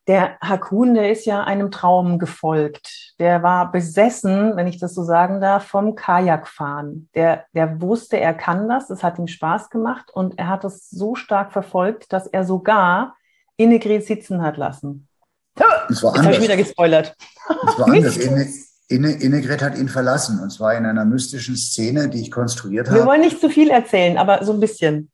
Der 0.07 0.37
Hakun, 0.41 0.95
der 0.95 1.11
ist 1.11 1.25
ja 1.25 1.43
einem 1.43 1.71
Traum 1.71 2.19
gefolgt. 2.19 3.13
Der 3.19 3.41
war 3.41 3.71
besessen, 3.71 4.57
wenn 4.57 4.67
ich 4.67 4.77
das 4.77 4.93
so 4.93 5.03
sagen 5.03 5.39
darf, 5.39 5.65
vom 5.65 5.95
Kajakfahren. 5.95 7.09
Der, 7.15 7.45
der 7.53 7.81
wusste, 7.81 8.19
er 8.19 8.33
kann 8.33 8.67
das, 8.67 8.89
es 8.89 9.01
hat 9.01 9.17
ihm 9.17 9.27
Spaß 9.27 9.69
gemacht 9.69 10.11
und 10.13 10.37
er 10.37 10.49
hat 10.49 10.65
es 10.65 10.89
so 10.89 11.15
stark 11.15 11.53
verfolgt, 11.53 12.11
dass 12.11 12.27
er 12.27 12.43
sogar 12.43 13.15
Innegret 13.55 14.05
sitzen 14.05 14.41
hat 14.41 14.57
lassen. 14.57 15.07
Das 15.55 16.03
war 16.03 16.15
Jetzt 16.15 16.25
habe 16.25 16.35
ich 16.35 16.41
wieder 16.41 16.57
gespoilert. 16.57 17.15
Das 17.47 17.79
war 17.79 17.87
anders. 17.87 18.17
Inne, 18.17 18.47
Inne, 18.89 19.11
Innegret 19.11 19.61
hat 19.61 19.77
ihn 19.77 19.87
verlassen 19.87 20.39
und 20.39 20.49
zwar 20.51 20.75
in 20.75 20.85
einer 20.85 21.05
mystischen 21.05 21.55
Szene, 21.55 22.09
die 22.09 22.21
ich 22.21 22.31
konstruiert 22.31 22.87
habe. 22.87 22.99
Wir 22.99 23.05
wollen 23.05 23.21
nicht 23.21 23.39
zu 23.39 23.49
viel 23.49 23.69
erzählen, 23.69 24.17
aber 24.17 24.43
so 24.43 24.51
ein 24.51 24.59
bisschen. 24.59 25.11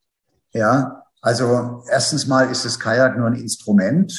Ja, 0.52 1.04
also 1.22 1.84
erstens 1.90 2.28
mal 2.28 2.50
ist 2.50 2.66
das 2.66 2.80
Kajak 2.80 3.18
nur 3.18 3.28
ein 3.28 3.36
Instrument 3.36 4.12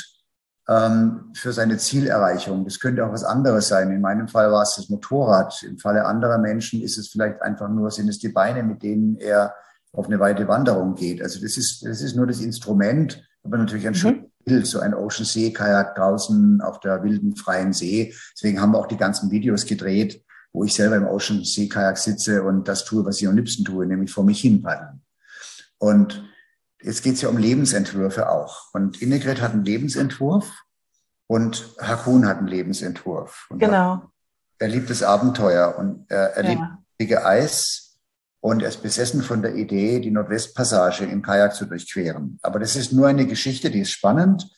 ähm, 0.71 1.33
für 1.35 1.53
seine 1.53 1.79
Zielerreichung. 1.79 2.65
Das 2.65 2.79
könnte 2.79 3.05
auch 3.05 3.13
was 3.13 3.25
anderes 3.25 3.69
sein. 3.69 3.91
In 3.91 4.01
meinem 4.01 4.29
Fall 4.29 4.53
war 4.53 4.63
es 4.63 4.77
das 4.77 4.89
Motorrad. 4.89 5.63
Im 5.65 5.79
Falle 5.79 6.07
anderer 6.07 6.39
Menschen 6.39 6.81
ist 6.81 6.97
es 6.97 7.09
vielleicht 7.09 7.43
einfach 7.43 7.69
nur, 7.69 7.91
sind 7.91 8.09
es 8.09 8.21
die 8.21 8.29
Beine, 8.29 8.63
mit 8.63 8.83
denen 8.85 9.17
er 9.17 9.53
auf 9.93 10.07
eine 10.07 10.21
weite 10.21 10.47
Wanderung 10.47 10.95
geht. 10.95 11.21
Also 11.23 11.41
das 11.41 11.57
ist, 11.57 11.85
das 11.85 12.01
ist 12.01 12.15
nur 12.15 12.29
das 12.29 12.41
Instrument, 12.41 13.21
aber 13.43 13.59
natürlich 13.59 13.87
ein 13.89 13.95
mhm. 13.95 13.97
schönes 13.97 14.31
Bild, 14.45 14.67
so 14.67 14.79
ein 14.79 14.95
Ocean 14.95 15.25
See 15.25 15.53
Kajak 15.53 15.97
draußen 15.97 16.61
auf 16.61 16.79
der 16.79 17.03
wilden 17.03 17.35
freien 17.35 17.73
See. 17.73 18.15
Deswegen 18.37 18.61
haben 18.61 18.71
wir 18.71 18.79
auch 18.79 18.87
die 18.87 18.97
ganzen 18.97 19.33
Videos 19.33 19.67
gedreht, 19.67 20.23
wo 20.53 20.63
ich 20.63 20.73
selber 20.73 20.95
im 20.95 21.07
Ocean 21.07 21.43
See 21.45 21.69
Kajak 21.69 21.99
sitze 21.99 22.45
und 22.45 22.69
das 22.69 22.85
tue, 22.85 23.05
was 23.05 23.21
ich 23.21 23.27
am 23.27 23.37
liebsten 23.37 23.65
tue, 23.65 23.87
nämlich 23.87 24.13
vor 24.13 24.23
mich 24.23 24.41
hin 24.41 24.63
paddeln. 24.63 25.03
Und 25.79 26.30
Jetzt 26.83 27.03
geht 27.03 27.15
es 27.15 27.21
ja 27.21 27.29
um 27.29 27.37
Lebensentwürfe 27.37 28.31
auch. 28.31 28.73
Und 28.73 29.03
Innegret 29.03 29.41
hat 29.41 29.53
einen 29.53 29.65
Lebensentwurf 29.65 30.51
und 31.27 31.75
Hakun 31.81 32.27
hat 32.27 32.39
einen 32.39 32.49
Lebensentwurf. 32.49 33.47
Und 33.51 33.59
genau. 33.59 34.11
Er 34.59 34.69
liebt 34.69 34.91
das 34.91 35.03
Abenteuer 35.03 35.77
und 35.79 36.11
er, 36.11 36.37
er 36.37 36.45
ja. 36.45 36.79
liebt 36.99 37.13
das 37.13 37.25
Eis 37.25 37.99
und 38.41 38.63
er 38.63 38.69
ist 38.69 38.83
besessen 38.83 39.23
von 39.23 39.43
der 39.43 39.55
Idee, 39.55 40.01
die 40.01 40.11
Nordwestpassage 40.11 41.05
im 41.05 41.23
Kajak 41.23 41.55
zu 41.55 41.67
durchqueren. 41.67 42.39
Aber 42.43 42.59
das 42.59 42.77
ist 42.77 42.93
nur 42.93 43.07
eine 43.07 43.27
Geschichte, 43.27 43.71
die 43.71 43.81
ist 43.81 43.91
spannend. 43.91 44.51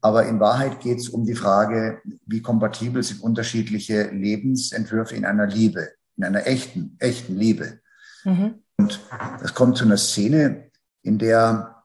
Aber 0.00 0.26
in 0.26 0.40
Wahrheit 0.40 0.80
geht 0.80 0.98
es 0.98 1.08
um 1.08 1.24
die 1.24 1.34
Frage, 1.34 2.00
wie 2.26 2.42
kompatibel 2.42 3.02
sind 3.02 3.22
unterschiedliche 3.22 4.04
Lebensentwürfe 4.10 5.16
in 5.16 5.24
einer 5.24 5.46
Liebe, 5.46 5.90
in 6.16 6.24
einer 6.24 6.46
echten, 6.46 6.96
echten 7.00 7.36
Liebe. 7.36 7.80
Mhm. 8.24 8.62
Und 8.76 9.00
das 9.40 9.54
kommt 9.54 9.76
zu 9.76 9.84
einer 9.84 9.96
Szene, 9.96 10.69
in 11.02 11.18
der 11.18 11.82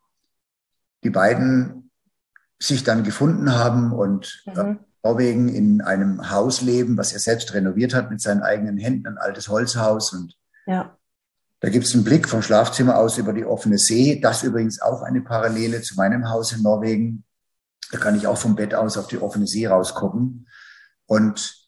die 1.04 1.10
beiden 1.12 1.92
sich 2.60 2.84
dann 2.84 3.04
gefunden 3.04 3.54
haben 3.54 3.92
und 3.92 4.44
mhm. 4.46 4.60
Äh, 4.60 4.76
Norwegen 5.04 5.50
in 5.50 5.82
einem 5.82 6.32
Haus 6.32 6.62
leben, 6.62 6.98
was 6.98 7.14
er 7.14 7.20
selbst 7.20 7.54
renoviert 7.54 7.94
hat 7.94 8.10
mit 8.10 8.22
seinen 8.22 8.42
eigenen 8.42 8.78
Händen, 8.78 9.06
ein 9.06 9.18
altes 9.20 9.50
Holzhaus. 9.50 10.14
Und 10.14 10.36
ja. 10.66 10.98
da 11.60 11.70
gibt 11.70 11.86
es 11.86 11.94
einen 11.94 12.04
Blick 12.04 12.28
vom 12.28 12.42
Schlafzimmer 12.42 12.98
aus 12.98 13.20
über 13.20 13.32
die 13.32 13.46
offene 13.46 13.78
See. 13.78 14.20
Das 14.20 14.42
übrigens 14.42 14.82
auch 14.82 15.04
eine 15.04 15.22
Parallele 15.22 15.84
zu 15.84 15.94
meinem 15.94 16.28
Haus 16.32 16.54
in 16.54 16.64
Norwegen. 16.64 17.24
Da 17.92 18.00
kann 18.00 18.16
ich 18.16 18.26
auch 18.26 18.38
vom 18.38 18.56
Bett 18.56 18.74
aus 18.74 18.98
auf 18.98 19.06
die 19.06 19.20
offene 19.20 19.46
See 19.46 19.68
rausgucken. 19.68 20.48
Und 21.06 21.65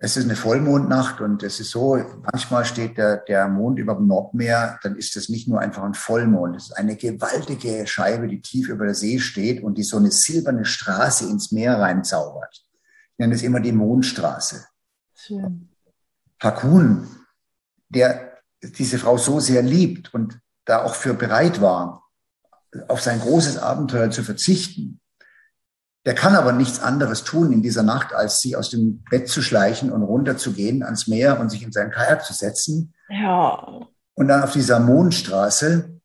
es 0.00 0.16
ist 0.16 0.24
eine 0.24 0.36
Vollmondnacht 0.36 1.20
und 1.20 1.42
es 1.42 1.58
ist 1.58 1.70
so, 1.70 1.96
manchmal 2.32 2.64
steht 2.64 2.98
der, 2.98 3.16
der 3.16 3.48
Mond 3.48 3.80
über 3.80 3.96
dem 3.96 4.06
Nordmeer, 4.06 4.78
dann 4.82 4.96
ist 4.96 5.16
das 5.16 5.28
nicht 5.28 5.48
nur 5.48 5.60
einfach 5.60 5.82
ein 5.82 5.94
Vollmond, 5.94 6.56
es 6.56 6.66
ist 6.66 6.76
eine 6.76 6.96
gewaltige 6.96 7.84
Scheibe, 7.86 8.28
die 8.28 8.40
tief 8.40 8.68
über 8.68 8.84
der 8.84 8.94
See 8.94 9.18
steht 9.18 9.62
und 9.62 9.76
die 9.76 9.82
so 9.82 9.96
eine 9.96 10.12
silberne 10.12 10.64
Straße 10.64 11.28
ins 11.28 11.50
Meer 11.50 11.80
reinzaubert. 11.80 12.64
Ich 13.12 13.18
nenne 13.18 13.34
es 13.34 13.42
immer 13.42 13.58
die 13.58 13.72
Mondstraße. 13.72 14.66
Schön. 15.16 15.68
Hakun, 16.40 17.08
der 17.88 18.38
diese 18.62 18.98
Frau 18.98 19.18
so 19.18 19.40
sehr 19.40 19.62
liebt 19.62 20.14
und 20.14 20.38
da 20.64 20.84
auch 20.84 20.94
für 20.94 21.14
bereit 21.14 21.60
war, 21.60 22.04
auf 22.86 23.00
sein 23.00 23.20
großes 23.20 23.58
Abenteuer 23.58 24.10
zu 24.10 24.22
verzichten, 24.22 25.00
der 26.08 26.14
kann 26.14 26.34
aber 26.34 26.52
nichts 26.52 26.80
anderes 26.80 27.22
tun 27.22 27.52
in 27.52 27.60
dieser 27.60 27.82
Nacht, 27.82 28.14
als 28.14 28.40
sie 28.40 28.56
aus 28.56 28.70
dem 28.70 29.04
Bett 29.10 29.28
zu 29.28 29.42
schleichen 29.42 29.92
und 29.92 30.02
runterzugehen 30.02 30.82
ans 30.82 31.06
Meer 31.06 31.38
und 31.38 31.50
sich 31.50 31.62
in 31.62 31.70
seinen 31.70 31.90
Kajak 31.90 32.24
zu 32.24 32.32
setzen. 32.32 32.94
Ja. 33.10 33.86
Und 34.14 34.28
dann 34.28 34.42
auf 34.42 34.52
dieser 34.52 34.80
Mondstraße, 34.80 36.00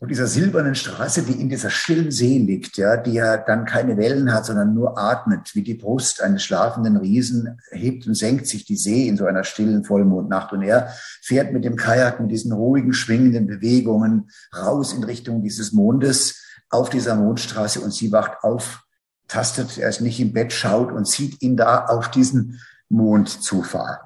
auf 0.00 0.08
dieser 0.08 0.26
silbernen 0.26 0.74
Straße, 0.74 1.22
die 1.22 1.40
in 1.40 1.48
dieser 1.48 1.70
stillen 1.70 2.10
See 2.10 2.38
liegt, 2.38 2.76
ja, 2.76 2.96
die 2.96 3.12
ja 3.12 3.36
dann 3.36 3.66
keine 3.66 3.96
Wellen 3.96 4.34
hat, 4.34 4.46
sondern 4.46 4.74
nur 4.74 4.98
atmet, 4.98 5.54
wie 5.54 5.62
die 5.62 5.74
Brust 5.74 6.20
eines 6.20 6.42
schlafenden 6.42 6.96
Riesen, 6.96 7.60
hebt 7.70 8.08
und 8.08 8.16
senkt 8.16 8.48
sich 8.48 8.64
die 8.64 8.76
See 8.76 9.06
in 9.06 9.16
so 9.16 9.26
einer 9.26 9.44
stillen 9.44 9.84
Vollmondnacht. 9.84 10.52
Und 10.52 10.62
er 10.62 10.92
fährt 11.22 11.52
mit 11.52 11.64
dem 11.64 11.76
Kajak 11.76 12.18
mit 12.18 12.32
diesen 12.32 12.50
ruhigen, 12.50 12.92
schwingenden 12.92 13.46
Bewegungen 13.46 14.28
raus 14.52 14.92
in 14.92 15.04
Richtung 15.04 15.40
dieses 15.40 15.70
Mondes 15.70 16.42
auf 16.68 16.90
dieser 16.90 17.14
Mondstraße 17.14 17.78
und 17.78 17.94
sie 17.94 18.10
wacht 18.10 18.42
auf 18.42 18.82
tastet, 19.30 19.78
er 19.78 19.88
ist 19.88 20.00
nicht 20.00 20.20
im 20.20 20.32
Bett, 20.32 20.52
schaut 20.52 20.92
und 20.92 21.06
sieht 21.06 21.40
ihn 21.40 21.56
da 21.56 21.86
auf 21.86 22.10
diesen 22.10 22.60
Mond 22.88 23.28
zufahren. 23.28 23.98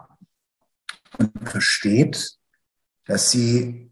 Und 1.19 1.49
versteht, 1.49 2.33
dass 3.07 3.31
sie, 3.31 3.91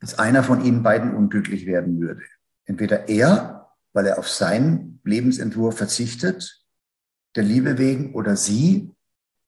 dass 0.00 0.18
einer 0.18 0.42
von 0.42 0.64
ihnen 0.64 0.82
beiden 0.82 1.14
unglücklich 1.14 1.66
werden 1.66 2.00
würde. 2.00 2.22
Entweder 2.64 3.08
er, 3.08 3.70
weil 3.92 4.06
er 4.06 4.18
auf 4.18 4.28
seinen 4.28 5.00
Lebensentwurf 5.04 5.76
verzichtet, 5.76 6.64
der 7.36 7.44
Liebe 7.44 7.78
wegen, 7.78 8.14
oder 8.14 8.36
sie, 8.36 8.90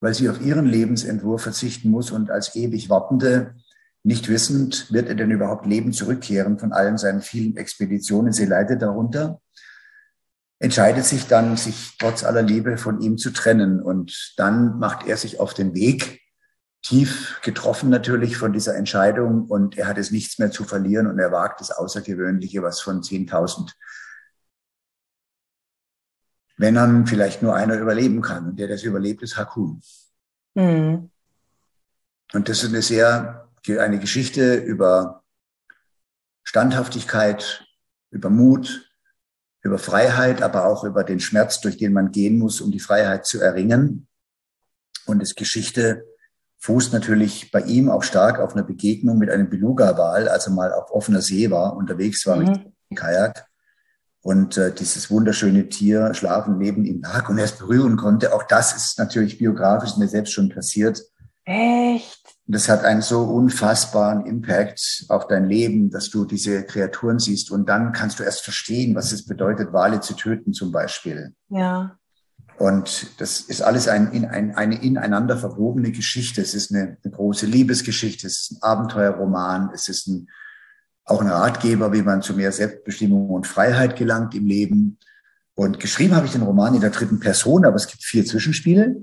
weil 0.00 0.14
sie 0.14 0.28
auf 0.28 0.40
ihren 0.40 0.66
Lebensentwurf 0.66 1.42
verzichten 1.42 1.90
muss 1.90 2.10
und 2.10 2.30
als 2.30 2.54
ewig 2.56 2.90
Wartende 2.90 3.54
nicht 4.02 4.28
wissend, 4.28 4.92
wird 4.92 5.08
er 5.08 5.14
denn 5.14 5.30
überhaupt 5.30 5.64
Leben 5.64 5.92
zurückkehren 5.92 6.58
von 6.58 6.72
allen 6.72 6.98
seinen 6.98 7.22
vielen 7.22 7.56
Expeditionen. 7.56 8.34
Sie 8.34 8.44
leidet 8.44 8.82
darunter 8.82 9.40
entscheidet 10.64 11.04
sich 11.04 11.26
dann, 11.26 11.56
sich 11.56 11.96
trotz 11.98 12.24
aller 12.24 12.42
Liebe 12.42 12.78
von 12.78 13.00
ihm 13.00 13.18
zu 13.18 13.30
trennen. 13.30 13.82
Und 13.82 14.32
dann 14.36 14.78
macht 14.78 15.06
er 15.06 15.16
sich 15.16 15.38
auf 15.38 15.54
den 15.54 15.74
Weg, 15.74 16.22
tief 16.82 17.40
getroffen 17.42 17.90
natürlich 17.90 18.36
von 18.36 18.52
dieser 18.52 18.74
Entscheidung. 18.74 19.44
Und 19.44 19.76
er 19.76 19.86
hat 19.86 19.98
es 19.98 20.10
nichts 20.10 20.38
mehr 20.38 20.50
zu 20.50 20.64
verlieren 20.64 21.06
und 21.06 21.18
er 21.18 21.30
wagt 21.30 21.60
das 21.60 21.70
Außergewöhnliche, 21.70 22.62
was 22.62 22.80
von 22.80 23.02
10.000 23.02 23.72
wenn 26.56 26.76
dann 26.76 27.06
vielleicht 27.06 27.42
nur 27.42 27.56
einer 27.56 27.76
überleben 27.76 28.20
kann. 28.20 28.50
Und 28.50 28.58
der, 28.60 28.68
der 28.68 28.76
es 28.76 28.84
überlebt, 28.84 29.22
ist 29.22 29.36
Hakun. 29.36 29.82
Mhm. 30.54 31.10
Und 32.32 32.48
das 32.48 32.62
ist 32.62 32.68
eine 32.68 32.80
sehr, 32.80 33.50
eine 33.66 33.98
Geschichte 33.98 34.54
über 34.54 35.24
Standhaftigkeit, 36.44 37.66
über 38.10 38.30
Mut, 38.30 38.93
über 39.64 39.78
Freiheit, 39.78 40.42
aber 40.42 40.66
auch 40.66 40.84
über 40.84 41.02
den 41.02 41.18
Schmerz, 41.18 41.60
durch 41.60 41.78
den 41.78 41.92
man 41.92 42.12
gehen 42.12 42.38
muss, 42.38 42.60
um 42.60 42.70
die 42.70 42.80
Freiheit 42.80 43.26
zu 43.26 43.40
erringen. 43.40 44.06
Und 45.06 45.20
das 45.20 45.34
Geschichte 45.34 46.04
fußt 46.58 46.92
natürlich 46.92 47.50
bei 47.50 47.60
ihm 47.62 47.90
auch 47.90 48.02
stark 48.02 48.38
auf 48.38 48.54
einer 48.54 48.62
Begegnung 48.62 49.18
mit 49.18 49.30
einem 49.30 49.48
Beluga-Wal, 49.48 50.28
also 50.28 50.50
mal 50.50 50.72
auf 50.72 50.90
offener 50.92 51.22
See 51.22 51.50
war, 51.50 51.76
unterwegs 51.76 52.26
war 52.26 52.36
mhm. 52.36 52.44
mit 52.44 52.64
dem 52.64 52.96
Kajak. 52.96 53.46
Und 54.20 54.56
äh, 54.56 54.72
dieses 54.72 55.10
wunderschöne 55.10 55.68
Tier 55.68 56.14
schlafen 56.14 56.56
neben 56.58 56.84
ihm 56.84 57.02
lag 57.02 57.28
und 57.28 57.38
er 57.38 57.44
es 57.44 57.52
berühren 57.52 57.96
konnte. 57.96 58.34
Auch 58.34 58.44
das 58.44 58.74
ist 58.74 58.98
natürlich 58.98 59.38
biografisch 59.38 59.96
mir 59.96 60.08
selbst 60.08 60.32
schon 60.32 60.48
passiert. 60.48 61.02
Echt? 61.44 62.23
Das 62.46 62.68
hat 62.68 62.84
einen 62.84 63.00
so 63.00 63.22
unfassbaren 63.22 64.26
Impact 64.26 65.06
auf 65.08 65.26
dein 65.28 65.48
Leben, 65.48 65.90
dass 65.90 66.10
du 66.10 66.26
diese 66.26 66.64
Kreaturen 66.64 67.18
siehst 67.18 67.50
und 67.50 67.68
dann 67.68 67.92
kannst 67.92 68.18
du 68.18 68.22
erst 68.22 68.42
verstehen, 68.42 68.94
was 68.94 69.12
es 69.12 69.24
bedeutet, 69.24 69.72
Wale 69.72 70.00
zu 70.00 70.14
töten 70.14 70.52
zum 70.52 70.70
Beispiel. 70.70 71.34
Ja. 71.48 71.98
Und 72.58 73.20
das 73.20 73.40
ist 73.40 73.62
alles 73.62 73.88
ein, 73.88 74.26
ein, 74.26 74.54
eine 74.54 74.80
ineinander 74.82 75.36
verwobene 75.36 75.90
Geschichte. 75.90 76.40
Es 76.40 76.54
ist 76.54 76.72
eine, 76.72 76.98
eine, 77.02 77.12
große 77.12 77.46
Liebesgeschichte, 77.46 78.26
es 78.26 78.42
ist 78.42 78.52
ein 78.52 78.62
Abenteuerroman, 78.62 79.70
es 79.74 79.88
ist 79.88 80.06
ein, 80.06 80.28
auch 81.04 81.20
ein 81.20 81.28
Ratgeber, 81.28 81.92
wie 81.92 82.02
man 82.02 82.22
zu 82.22 82.34
mehr 82.34 82.52
Selbstbestimmung 82.52 83.30
und 83.30 83.46
Freiheit 83.46 83.96
gelangt 83.96 84.34
im 84.34 84.46
Leben. 84.46 84.98
Und 85.54 85.80
geschrieben 85.80 86.14
habe 86.14 86.26
ich 86.26 86.32
den 86.32 86.42
Roman 86.42 86.74
in 86.74 86.80
der 86.80 86.90
dritten 86.90 87.20
Person, 87.20 87.64
aber 87.64 87.76
es 87.76 87.88
gibt 87.88 88.04
vier 88.04 88.24
Zwischenspiele. 88.24 89.02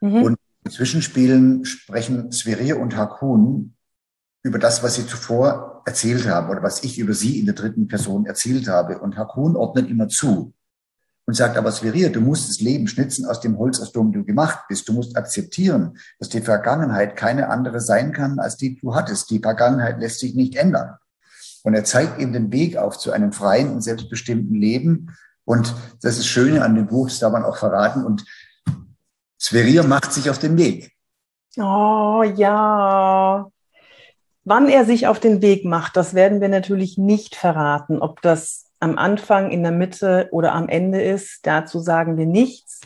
Mhm. 0.00 0.22
Und 0.22 0.38
in 0.64 0.70
Zwischenspielen 0.70 1.64
sprechen 1.64 2.30
Sverir 2.32 2.78
und 2.78 2.96
Hakun 2.96 3.74
über 4.42 4.58
das, 4.58 4.82
was 4.82 4.94
sie 4.94 5.06
zuvor 5.06 5.82
erzählt 5.86 6.28
haben 6.28 6.50
oder 6.50 6.62
was 6.62 6.84
ich 6.84 6.98
über 6.98 7.14
sie 7.14 7.38
in 7.38 7.46
der 7.46 7.54
dritten 7.54 7.88
Person 7.88 8.26
erzählt 8.26 8.68
habe. 8.68 8.98
Und 8.98 9.16
Hakun 9.16 9.56
ordnet 9.56 9.88
immer 9.88 10.08
zu 10.08 10.54
und 11.26 11.34
sagt, 11.34 11.56
aber 11.56 11.70
Sverir, 11.70 12.10
du 12.10 12.20
musst 12.20 12.48
das 12.48 12.60
Leben 12.60 12.88
schnitzen 12.88 13.26
aus 13.26 13.40
dem 13.40 13.58
Holz, 13.58 13.80
aus 13.80 13.92
dem 13.92 14.12
du 14.12 14.24
gemacht 14.24 14.60
bist. 14.68 14.88
Du 14.88 14.92
musst 14.92 15.16
akzeptieren, 15.16 15.98
dass 16.18 16.28
die 16.28 16.40
Vergangenheit 16.40 17.16
keine 17.16 17.48
andere 17.48 17.80
sein 17.80 18.12
kann, 18.12 18.38
als 18.38 18.56
die 18.56 18.76
du 18.76 18.94
hattest. 18.94 19.30
Die 19.30 19.38
Vergangenheit 19.38 20.00
lässt 20.00 20.20
sich 20.20 20.34
nicht 20.34 20.56
ändern. 20.56 20.96
Und 21.62 21.74
er 21.74 21.84
zeigt 21.84 22.20
ihm 22.20 22.32
den 22.32 22.50
Weg 22.52 22.76
auf 22.76 22.98
zu 22.98 23.12
einem 23.12 23.32
freien 23.32 23.70
und 23.70 23.82
selbstbestimmten 23.82 24.56
Leben. 24.56 25.16
Und 25.44 25.74
das 26.02 26.18
ist 26.18 26.26
Schöne 26.26 26.64
an 26.64 26.74
dem 26.74 26.88
Buch, 26.88 27.08
das 27.08 27.20
darf 27.20 27.32
man 27.32 27.44
auch 27.44 27.56
verraten. 27.56 28.04
Und 28.04 28.24
Sverir 29.42 29.82
macht 29.82 30.12
sich 30.12 30.30
auf 30.30 30.38
den 30.38 30.56
Weg. 30.56 30.92
Oh 31.56 32.22
ja. 32.36 33.50
Wann 34.44 34.68
er 34.68 34.84
sich 34.84 35.08
auf 35.08 35.18
den 35.18 35.42
Weg 35.42 35.64
macht, 35.64 35.96
das 35.96 36.14
werden 36.14 36.40
wir 36.40 36.48
natürlich 36.48 36.96
nicht 36.96 37.34
verraten. 37.34 38.00
Ob 38.00 38.22
das 38.22 38.70
am 38.78 38.98
Anfang, 38.98 39.50
in 39.50 39.64
der 39.64 39.72
Mitte 39.72 40.28
oder 40.30 40.52
am 40.52 40.68
Ende 40.68 41.02
ist, 41.02 41.40
dazu 41.44 41.80
sagen 41.80 42.16
wir 42.16 42.26
nichts. 42.26 42.82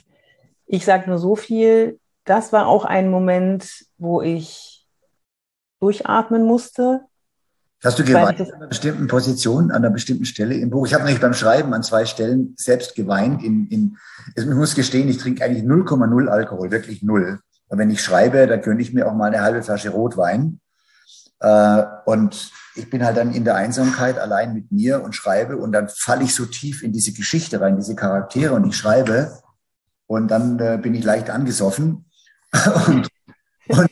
Ich 0.67 0.87
sage 0.87 1.11
nur 1.11 1.19
so 1.19 1.37
viel, 1.37 2.01
das 2.25 2.53
war 2.55 2.67
auch 2.67 2.87
ein 2.87 3.11
Moment, 3.11 3.85
wo 3.99 4.23
ich 4.23 4.87
durchatmen 5.81 6.45
musste, 6.45 7.03
Hast 7.87 8.01
du 8.01 8.05
geweint 8.05 8.41
an 8.41 8.53
einer 8.53 8.67
bestimmten 8.67 9.07
Position, 9.07 9.71
an 9.71 9.77
einer 9.77 9.91
bestimmten 9.91 10.25
Stelle 10.25 10.55
im 10.57 10.71
Buch? 10.71 10.89
Ich 10.89 10.95
habe 10.95 11.05
nämlich 11.05 11.21
beim 11.21 11.35
Schreiben 11.35 11.73
an 11.73 11.85
zwei 11.85 12.05
Stellen 12.05 12.55
selbst 12.57 12.97
geweint. 12.97 13.45
In, 13.45 13.69
in, 13.69 13.97
ich 14.35 14.45
muss 14.45 14.75
gestehen, 14.75 15.09
ich 15.09 15.19
trinke 15.19 15.45
eigentlich 15.45 15.63
0,0 15.63 16.27
Alkohol, 16.27 16.73
wirklich 16.73 17.05
null. 17.05 17.39
Und 17.69 17.79
wenn 17.79 17.91
ich 17.91 18.03
schreibe, 18.03 18.49
dann 18.49 18.61
gönne 18.61 18.83
ich 18.83 18.93
mir 18.93 19.07
auch 19.07 19.15
mal 19.15 19.27
eine 19.27 19.41
halbe 19.41 19.63
Flasche 19.63 19.91
Rotwein. 19.91 20.59
Äh, 21.39 21.85
und 22.07 22.51
ich 22.75 22.91
bin 22.91 23.05
halt 23.05 23.19
dann 23.19 23.33
in 23.33 23.45
der 23.45 23.55
Einsamkeit 23.55 24.19
allein 24.19 24.53
mit 24.53 24.73
mir 24.73 25.05
und 25.05 25.15
schreibe 25.15 25.57
und 25.57 25.71
dann 25.71 25.89
falle 25.89 26.25
ich 26.25 26.35
so 26.35 26.45
tief 26.45 26.83
in 26.83 26.93
diese 26.93 27.13
Geschichte 27.13 27.61
rein, 27.61 27.77
diese 27.77 27.95
Charaktere 27.95 28.55
und 28.55 28.67
ich 28.67 28.77
schreibe 28.77 29.39
und 30.09 30.29
dann 30.29 30.59
äh, 30.59 30.77
bin 30.83 30.93
ich 30.95 31.05
leicht 31.05 31.31
angesoffen 31.31 32.07
und, 32.89 33.09
und 33.69 33.91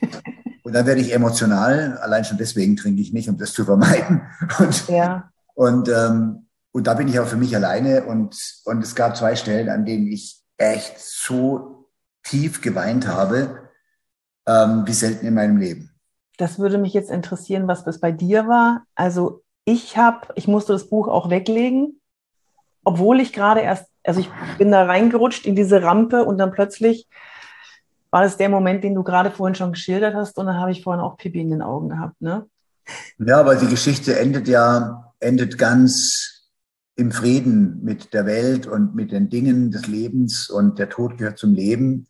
und 0.65 0.73
dann 0.73 0.87
werde 0.87 1.03
ich 1.03 1.13
emotional, 1.13 1.99
allein 1.99 2.25
schon 2.25 2.39
deswegen 2.39 2.75
trinke 2.75 3.03
ich 3.03 3.13
nicht, 3.13 3.29
um 3.29 3.37
das 3.37 3.53
zu 3.53 3.67
vermeiden. 3.67 4.23
Und, 4.59 4.89
ja. 4.89 5.31
und, 5.55 5.89
ähm, 5.89 6.47
und 6.73 6.87
da 6.87 6.95
bin 6.95 7.07
ich 7.07 7.21
auch 7.21 7.27
für 7.27 7.37
mich 7.37 7.55
alleine. 7.55 8.05
Und, 8.05 8.35
und 8.65 8.83
es 8.83 8.95
gab 8.95 9.17
zwei 9.17 9.37
Stellen, 9.37 9.69
an 9.69 9.85
denen 9.85 10.07
ich 10.07 10.43
echt 10.57 10.99
so 10.99 11.91
tief 12.23 12.63
geweint 12.63 13.07
habe, 13.07 13.69
ähm, 14.47 14.87
wie 14.87 14.95
selten 14.95 15.27
in 15.27 15.35
meinem 15.35 15.59
Leben. 15.59 15.91
Das 16.39 16.59
würde 16.59 16.79
mich 16.79 16.95
jetzt 16.95 17.11
interessieren, 17.11 17.69
was 17.69 17.85
das 17.85 18.01
bei 18.01 18.11
dir 18.11 18.49
war. 18.49 18.85
Also 18.95 19.43
ich 19.67 19.99
habe, 19.99 20.29
ich 20.35 20.49
musste 20.49 20.73
das 20.73 20.89
Buch 20.89 21.09
auch 21.09 21.29
weglegen, 21.29 22.01
obwohl 22.85 23.21
ich 23.21 23.35
gerade 23.35 23.61
erst, 23.61 23.87
also 24.03 24.21
ich 24.21 24.31
bin 24.57 24.73
da 24.73 24.85
reingerutscht 24.85 25.45
in 25.45 25.57
diese 25.57 25.83
Rampe 25.83 26.25
und 26.25 26.39
dann 26.39 26.53
plötzlich 26.53 27.07
war 28.15 28.23
das 28.23 28.37
der 28.37 28.49
Moment, 28.49 28.85
den 28.85 28.95
du 28.95 29.03
gerade 29.03 29.33
vorhin 29.33 29.57
schon 29.57 29.73
geschildert 29.73 30.15
hast 30.15 30.39
und 30.39 30.47
dann 30.47 30.61
habe 30.61 30.71
ich 30.71 30.85
vorhin 30.85 31.03
auch 31.03 31.17
Pipi 31.17 31.41
in 31.41 31.51
den 31.51 31.63
Augen 31.63 31.89
gehabt, 31.89 32.23
ne? 32.23 32.47
Ja, 33.19 33.41
aber 33.41 33.57
die 33.57 33.67
Geschichte 33.67 34.17
endet 34.17 34.47
ja, 34.47 35.13
endet 35.19 35.59
ganz 35.59 36.47
im 36.95 37.11
Frieden 37.11 37.83
mit 37.83 38.15
der 38.15 38.25
Welt 38.25 38.69
und 38.69 38.95
mit 38.95 39.11
den 39.11 39.31
Dingen 39.31 39.73
des 39.73 39.89
Lebens 39.89 40.49
und 40.49 40.79
der 40.79 40.91
Tod 40.91 41.19
gehört 41.19 41.39
zum 41.39 41.55
Leben. 41.55 42.07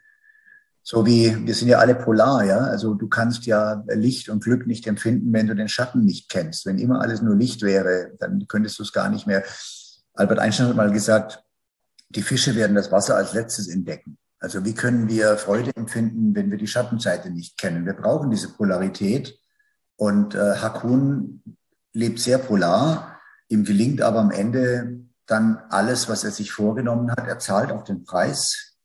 So 0.82 1.06
wie, 1.06 1.34
wir 1.46 1.54
sind 1.54 1.68
ja 1.68 1.78
alle 1.78 1.94
polar, 1.94 2.44
ja. 2.44 2.58
Also 2.58 2.92
du 2.92 3.08
kannst 3.08 3.46
ja 3.46 3.82
Licht 3.86 4.28
und 4.28 4.44
Glück 4.44 4.66
nicht 4.66 4.86
empfinden, 4.86 5.32
wenn 5.32 5.46
du 5.46 5.54
den 5.54 5.68
Schatten 5.68 6.04
nicht 6.04 6.28
kennst. 6.28 6.66
Wenn 6.66 6.76
immer 6.76 7.00
alles 7.00 7.22
nur 7.22 7.34
Licht 7.34 7.62
wäre, 7.62 8.12
dann 8.18 8.44
könntest 8.46 8.78
du 8.78 8.82
es 8.82 8.92
gar 8.92 9.08
nicht 9.08 9.26
mehr. 9.26 9.42
Albert 10.12 10.38
Einstein 10.38 10.68
hat 10.68 10.76
mal 10.76 10.92
gesagt, 10.92 11.42
die 12.10 12.20
Fische 12.20 12.54
werden 12.56 12.76
das 12.76 12.92
Wasser 12.92 13.16
als 13.16 13.32
letztes 13.32 13.68
entdecken. 13.68 14.18
Also 14.44 14.62
wie 14.62 14.74
können 14.74 15.08
wir 15.08 15.38
Freude 15.38 15.74
empfinden, 15.74 16.34
wenn 16.34 16.50
wir 16.50 16.58
die 16.58 16.66
Schattenseite 16.66 17.30
nicht 17.30 17.56
kennen? 17.56 17.86
Wir 17.86 17.94
brauchen 17.94 18.30
diese 18.30 18.52
Polarität. 18.52 19.38
Und 19.96 20.34
äh, 20.34 20.56
Hakun 20.56 21.42
lebt 21.94 22.20
sehr 22.20 22.36
polar. 22.36 23.18
Ihm 23.48 23.64
gelingt 23.64 24.02
aber 24.02 24.18
am 24.18 24.30
Ende 24.30 25.00
dann 25.24 25.62
alles, 25.70 26.10
was 26.10 26.24
er 26.24 26.30
sich 26.30 26.52
vorgenommen 26.52 27.10
hat. 27.10 27.26
Er 27.26 27.38
zahlt 27.38 27.72
auch 27.72 27.84
den 27.84 28.04
Preis. 28.04 28.76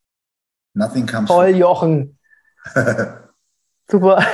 Nothing 0.75 1.05
comes. 1.05 1.27
Voll 1.27 1.49
Jochen. 1.49 2.17
Super. 3.91 4.25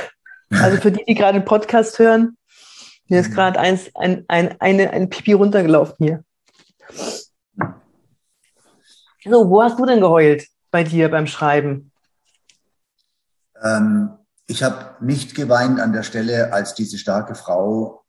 Also 0.50 0.76
für 0.80 0.92
die, 0.92 1.04
die 1.06 1.14
gerade 1.14 1.40
den 1.40 1.44
Podcast 1.44 1.98
hören, 1.98 2.38
mir 3.08 3.18
ist 3.18 3.30
mhm. 3.30 3.34
gerade 3.34 3.58
eins, 3.58 3.90
ein, 3.96 4.24
ein, 4.28 4.60
eine, 4.60 4.90
ein 4.90 5.10
Pipi 5.10 5.32
runtergelaufen 5.32 5.96
hier. 5.98 6.24
So, 9.24 9.50
wo 9.50 9.60
hast 9.60 9.76
du 9.76 9.86
denn 9.86 10.00
geheult? 10.00 10.46
Bei 10.76 10.84
dir 10.84 11.10
beim 11.10 11.26
Schreiben? 11.26 11.90
Ähm, 13.62 14.10
ich 14.46 14.62
habe 14.62 15.02
nicht 15.02 15.34
geweint 15.34 15.80
an 15.80 15.94
der 15.94 16.02
Stelle, 16.02 16.52
als 16.52 16.74
diese 16.74 16.98
starke 16.98 17.34
Frau 17.34 18.04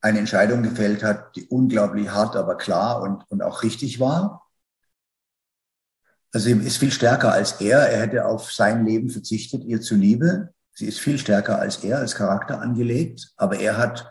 eine 0.00 0.20
Entscheidung 0.20 0.62
gefällt 0.62 1.02
hat, 1.02 1.36
die 1.36 1.44
unglaublich 1.44 2.08
hart, 2.08 2.34
aber 2.34 2.56
klar 2.56 3.02
und, 3.02 3.30
und 3.30 3.42
auch 3.42 3.62
richtig 3.62 4.00
war. 4.00 4.48
Also 6.32 6.46
sie 6.46 6.66
ist 6.66 6.78
viel 6.78 6.92
stärker 6.92 7.30
als 7.30 7.60
er. 7.60 7.80
Er 7.80 8.00
hätte 8.00 8.24
auf 8.24 8.50
sein 8.50 8.86
Leben 8.86 9.10
verzichtet, 9.10 9.64
ihr 9.64 9.82
zuliebe. 9.82 10.54
Sie 10.72 10.86
ist 10.86 10.98
viel 10.98 11.18
stärker 11.18 11.58
als 11.58 11.84
er, 11.84 11.98
als 11.98 12.14
Charakter 12.14 12.62
angelegt. 12.62 13.34
Aber 13.36 13.58
er 13.58 13.76
hat 13.76 14.10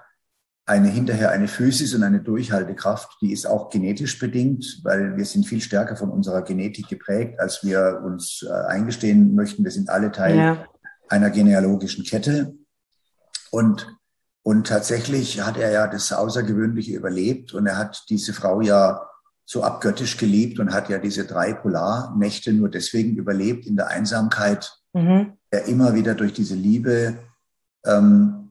eine 0.67 0.89
hinterher 0.89 1.31
eine 1.31 1.47
Physis 1.47 1.95
und 1.95 2.03
eine 2.03 2.19
Durchhaltekraft, 2.19 3.17
die 3.21 3.31
ist 3.31 3.47
auch 3.47 3.69
genetisch 3.69 4.19
bedingt, 4.19 4.81
weil 4.83 5.15
wir 5.15 5.23
sind 5.23 5.47
viel 5.47 5.61
stärker 5.61 5.95
von 5.95 6.11
unserer 6.11 6.41
Genetik 6.41 6.89
geprägt, 6.89 7.39
als 7.39 7.63
wir 7.63 8.01
uns 8.05 8.45
äh, 8.47 8.51
eingestehen 8.51 9.33
möchten. 9.33 9.63
Wir 9.63 9.71
sind 9.71 9.89
alle 9.89 10.11
Teil 10.11 10.37
ja. 10.37 10.65
einer 11.07 11.29
genealogischen 11.29 12.03
Kette. 12.03 12.53
Und, 13.49 13.87
und 14.43 14.67
tatsächlich 14.67 15.39
hat 15.39 15.57
er 15.57 15.71
ja 15.71 15.87
das 15.87 16.11
Außergewöhnliche 16.11 16.97
überlebt 16.97 17.53
und 17.53 17.65
er 17.65 17.77
hat 17.77 18.03
diese 18.09 18.33
Frau 18.33 18.59
ja 18.59 19.07
so 19.45 19.63
abgöttisch 19.63 20.17
geliebt 20.17 20.59
und 20.59 20.73
hat 20.73 20.89
ja 20.89 20.97
diese 20.97 21.23
drei 21.23 21.53
Polarnächte 21.53 22.51
nur 22.51 22.67
deswegen 22.67 23.15
überlebt 23.15 23.65
in 23.65 23.77
der 23.77 23.87
Einsamkeit, 23.87 24.77
mhm. 24.91 25.37
er 25.49 25.63
immer 25.67 25.95
wieder 25.95 26.13
durch 26.13 26.33
diese 26.33 26.55
Liebe 26.55 27.17
ähm, 27.85 28.47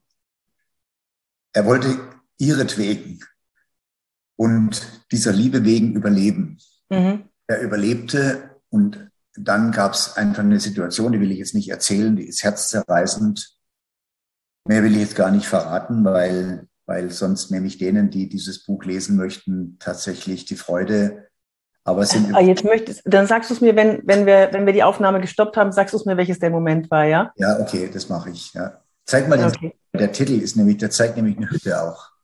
er 1.57 1.65
wollte 1.65 1.99
ihretwegen 2.39 3.25
und 4.37 4.87
dieser 5.11 5.33
Liebe 5.33 5.65
wegen 5.65 5.95
überleben. 5.95 6.59
Mhm. 6.91 7.25
Er 7.47 7.63
überlebte 7.63 8.51
und 8.69 9.11
dann 9.37 9.73
gab 9.73 9.93
es 9.93 10.17
einfach 10.17 10.43
eine 10.43 10.61
Situation, 10.61 11.13
die 11.13 11.21
will 11.21 11.31
ich 11.31 11.39
jetzt 11.39 11.55
nicht 11.55 11.71
erzählen, 11.71 12.17
die 12.17 12.27
ist 12.27 12.43
herzzerreißend. 12.43 13.57
Mehr 14.67 14.83
will 14.83 14.93
ich 14.93 15.01
jetzt 15.01 15.17
gar 15.17 15.31
nicht 15.31 15.47
verraten, 15.47 16.05
weil, 16.05 16.67
weil 16.87 17.11
sonst 17.11 17.51
nämlich 17.51 17.79
denen, 17.79 18.11
die 18.11 18.29
dieses 18.29 18.65
Buch 18.65 18.85
lesen 18.85 19.17
möchten, 19.17 19.77
tatsächlich 19.79 20.45
die 20.45 20.57
Freude 20.57 21.29
Aber 21.85 22.03
es 22.03 22.11
sind 22.11 22.35
ah, 22.35 22.41
jetzt 22.41 22.65
möchtest, 22.65 23.03
dann 23.05 23.27
sagst 23.27 23.51
du 23.51 23.55
es 23.55 23.61
mir, 23.61 23.77
wenn, 23.77 24.03
wenn, 24.07 24.27
wir, 24.27 24.49
wenn 24.53 24.67
wir 24.67 24.73
die 24.73 24.83
Aufnahme 24.83 25.21
gestoppt 25.21 25.57
haben, 25.57 25.71
sagst 25.71 25.93
du 25.93 25.99
es 25.99 26.05
mir, 26.05 26.17
welches 26.17 26.39
der 26.39 26.51
Moment 26.51 26.91
war, 26.91 27.05
ja? 27.05 27.33
Ja, 27.37 27.61
okay, 27.61 27.89
das 27.93 28.09
mache 28.09 28.31
ich. 28.31 28.53
Ja. 28.55 28.83
Zeig 29.05 29.29
mal 29.29 29.39
den, 29.39 29.47
okay. 29.47 29.75
der 29.95 30.11
Titel 30.11 30.41
ist 30.41 30.57
nämlich, 30.57 30.79
der 30.79 30.91
zeigt 30.91 31.17
nämlich 31.17 31.37
eine 31.37 31.49
Hütte 31.49 31.81
auch. 31.81 32.16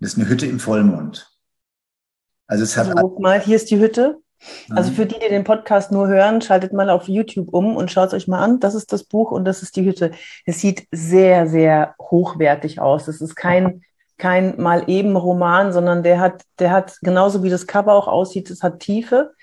Das 0.00 0.12
ist 0.12 0.18
eine 0.18 0.28
Hütte 0.28 0.46
im 0.46 0.60
Vollmond. 0.60 1.30
Also 2.46 2.64
es 2.64 2.76
hat. 2.76 2.88
Also, 2.96 3.18
mal, 3.18 3.40
hier 3.40 3.56
ist 3.56 3.70
die 3.70 3.78
Hütte. 3.78 4.18
Also 4.70 4.90
mhm. 4.90 4.94
für 4.94 5.06
die, 5.06 5.18
die 5.18 5.28
den 5.28 5.44
Podcast 5.44 5.90
nur 5.90 6.06
hören, 6.08 6.42
schaltet 6.42 6.74
mal 6.74 6.90
auf 6.90 7.08
YouTube 7.08 7.54
um 7.54 7.76
und 7.76 7.90
schaut 7.90 8.08
es 8.08 8.14
euch 8.14 8.28
mal 8.28 8.42
an. 8.42 8.60
Das 8.60 8.74
ist 8.74 8.92
das 8.92 9.04
Buch 9.04 9.30
und 9.30 9.46
das 9.46 9.62
ist 9.62 9.76
die 9.76 9.84
Hütte. 9.84 10.10
Es 10.44 10.60
sieht 10.60 10.86
sehr, 10.90 11.46
sehr 11.46 11.94
hochwertig 11.98 12.80
aus. 12.80 13.08
Es 13.08 13.22
ist 13.22 13.36
kein 13.36 13.82
kein 14.18 14.60
mal 14.60 14.88
eben 14.88 15.16
Roman, 15.16 15.72
sondern 15.72 16.02
der 16.02 16.20
hat, 16.20 16.44
der 16.58 16.70
hat 16.70 16.98
genauso 17.02 17.42
wie 17.42 17.50
das 17.50 17.66
Cover 17.66 17.94
auch 17.94 18.08
aussieht, 18.08 18.50
es 18.50 18.62
hat 18.62 18.80
Tiefe. 18.80 19.34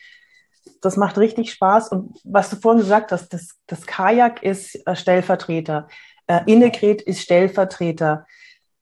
Das 0.82 0.98
macht 0.98 1.18
richtig 1.18 1.52
Spaß. 1.52 1.90
Und 1.90 2.18
was 2.24 2.50
du 2.50 2.56
vorhin 2.56 2.82
gesagt 2.82 3.12
hast, 3.12 3.34
das, 3.34 3.58
das 3.68 3.86
Kajak 3.86 4.44
ist 4.44 4.76
äh, 4.88 4.96
Stellvertreter, 4.96 5.88
äh, 6.28 6.42
Innegret 6.46 7.02
ist 7.02 7.22
Stellvertreter, 7.22 8.26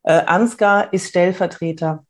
äh, 0.04 0.22
Ansgar 0.26 0.94
ist 0.94 1.10
Stellvertreter. 1.10 2.06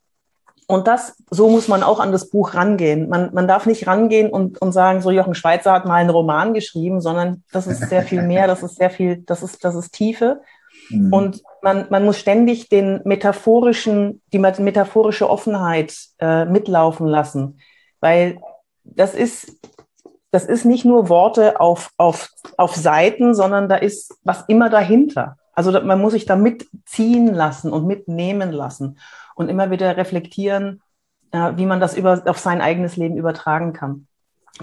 Und 0.67 0.88
das, 0.88 1.15
so 1.32 1.49
muss 1.49 1.67
man 1.67 1.82
auch 1.82 1.99
an 1.99 2.12
das 2.12 2.30
Buch 2.30 2.54
rangehen. 2.54 3.10
Man, 3.10 3.34
man 3.34 3.47
darf 3.47 3.65
nicht 3.65 3.88
rangehen 3.88 4.30
und, 4.30 4.62
und 4.62 4.71
sagen, 4.71 5.02
so 5.02 5.10
Jochen 5.10 5.34
Schweizer 5.34 5.71
hat 5.73 5.86
mal 5.86 5.95
einen 5.95 6.12
Roman 6.12 6.54
geschrieben, 6.54 7.02
sondern 7.02 7.43
das 7.52 7.65
ist 7.65 7.89
sehr 7.89 8.04
viel 8.04 8.21
mehr, 8.21 8.45
das 8.45 8.62
ist 8.62 8.75
sehr 8.75 8.91
viel, 8.91 9.23
das 9.25 9.41
ist, 9.41 9.65
das 9.65 9.73
ist 9.73 9.93
Tiefe. 9.93 10.41
Mhm. 10.89 11.12
Und 11.12 11.41
man, 11.63 11.88
man 11.89 12.06
muss 12.06 12.19
ständig 12.19 12.69
den 12.69 13.02
metaphorischen, 13.04 14.21
die 14.32 14.38
metaphorische 14.38 15.28
Offenheit 15.28 15.97
äh, 16.19 16.45
mitlaufen 16.45 17.08
lassen, 17.08 17.60
weil 17.99 18.39
das 18.84 19.15
ist, 19.15 19.58
das 20.30 20.45
ist 20.45 20.65
nicht 20.65 20.86
nur 20.86 21.10
Worte 21.10 21.60
auf, 21.60 21.89
auf, 21.97 22.30
auf 22.58 22.75
Seiten, 22.75 23.34
sondern 23.34 23.69
da 23.69 23.75
ist 23.75 24.19
was 24.23 24.43
immer 24.47 24.69
dahinter. 24.69 25.38
Also 25.60 25.74
man 25.74 26.00
muss 26.00 26.13
sich 26.13 26.26
da 26.26 26.38
mitziehen 26.38 27.28
lassen 27.28 27.74
und 27.74 27.86
mitnehmen 27.86 28.54
lassen 28.54 28.98
und 29.36 29.50
immer 29.50 29.72
wieder 29.72 29.98
reflektieren, 29.98 30.82
äh, 31.32 31.52
wie 31.58 31.65
man 31.65 31.82
das 31.82 31.98
über, 31.98 32.24
auf 32.28 32.38
sein 32.38 32.62
eigenes 32.62 32.95
Leben 32.95 33.17
übertragen 33.17 33.74
kann. 33.74 34.08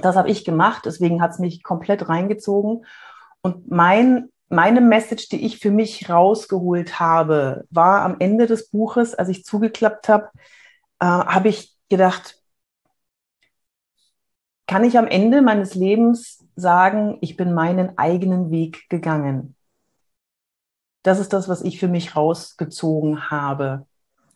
Das 0.01 0.17
habe 0.17 0.31
ich 0.31 0.47
gemacht, 0.47 0.87
deswegen 0.87 1.21
hat 1.21 1.33
es 1.33 1.39
mich 1.39 1.63
komplett 1.63 2.09
reingezogen. 2.09 2.87
Und 3.43 3.71
mein 3.71 4.31
meine 4.49 4.81
Message, 4.81 5.29
die 5.29 5.45
ich 5.45 5.59
für 5.59 5.71
mich 5.71 6.09
rausgeholt 6.09 6.99
habe, 6.99 7.67
war 7.69 8.01
am 8.01 8.17
Ende 8.19 8.47
des 8.47 8.71
Buches, 8.71 9.15
als 9.15 9.29
ich 9.29 9.45
zugeklappt 9.45 10.09
habe, 10.09 10.31
äh, 10.99 11.05
habe 11.05 11.49
ich 11.49 11.77
gedacht, 11.91 12.41
kann 14.67 14.83
ich 14.83 14.97
am 14.97 15.09
Ende 15.09 15.43
meines 15.43 15.75
Lebens 15.75 16.43
sagen, 16.55 17.19
ich 17.21 17.37
bin 17.37 17.53
meinen 17.53 17.99
eigenen 17.99 18.51
Weg 18.51 18.89
gegangen. 18.89 19.56
Das 21.07 21.21
ist 21.21 21.33
das, 21.33 21.49
was 21.49 21.63
ich 21.63 21.79
für 21.79 21.87
mich 21.87 22.17
rausgezogen 22.17 23.31
habe. 23.31 23.87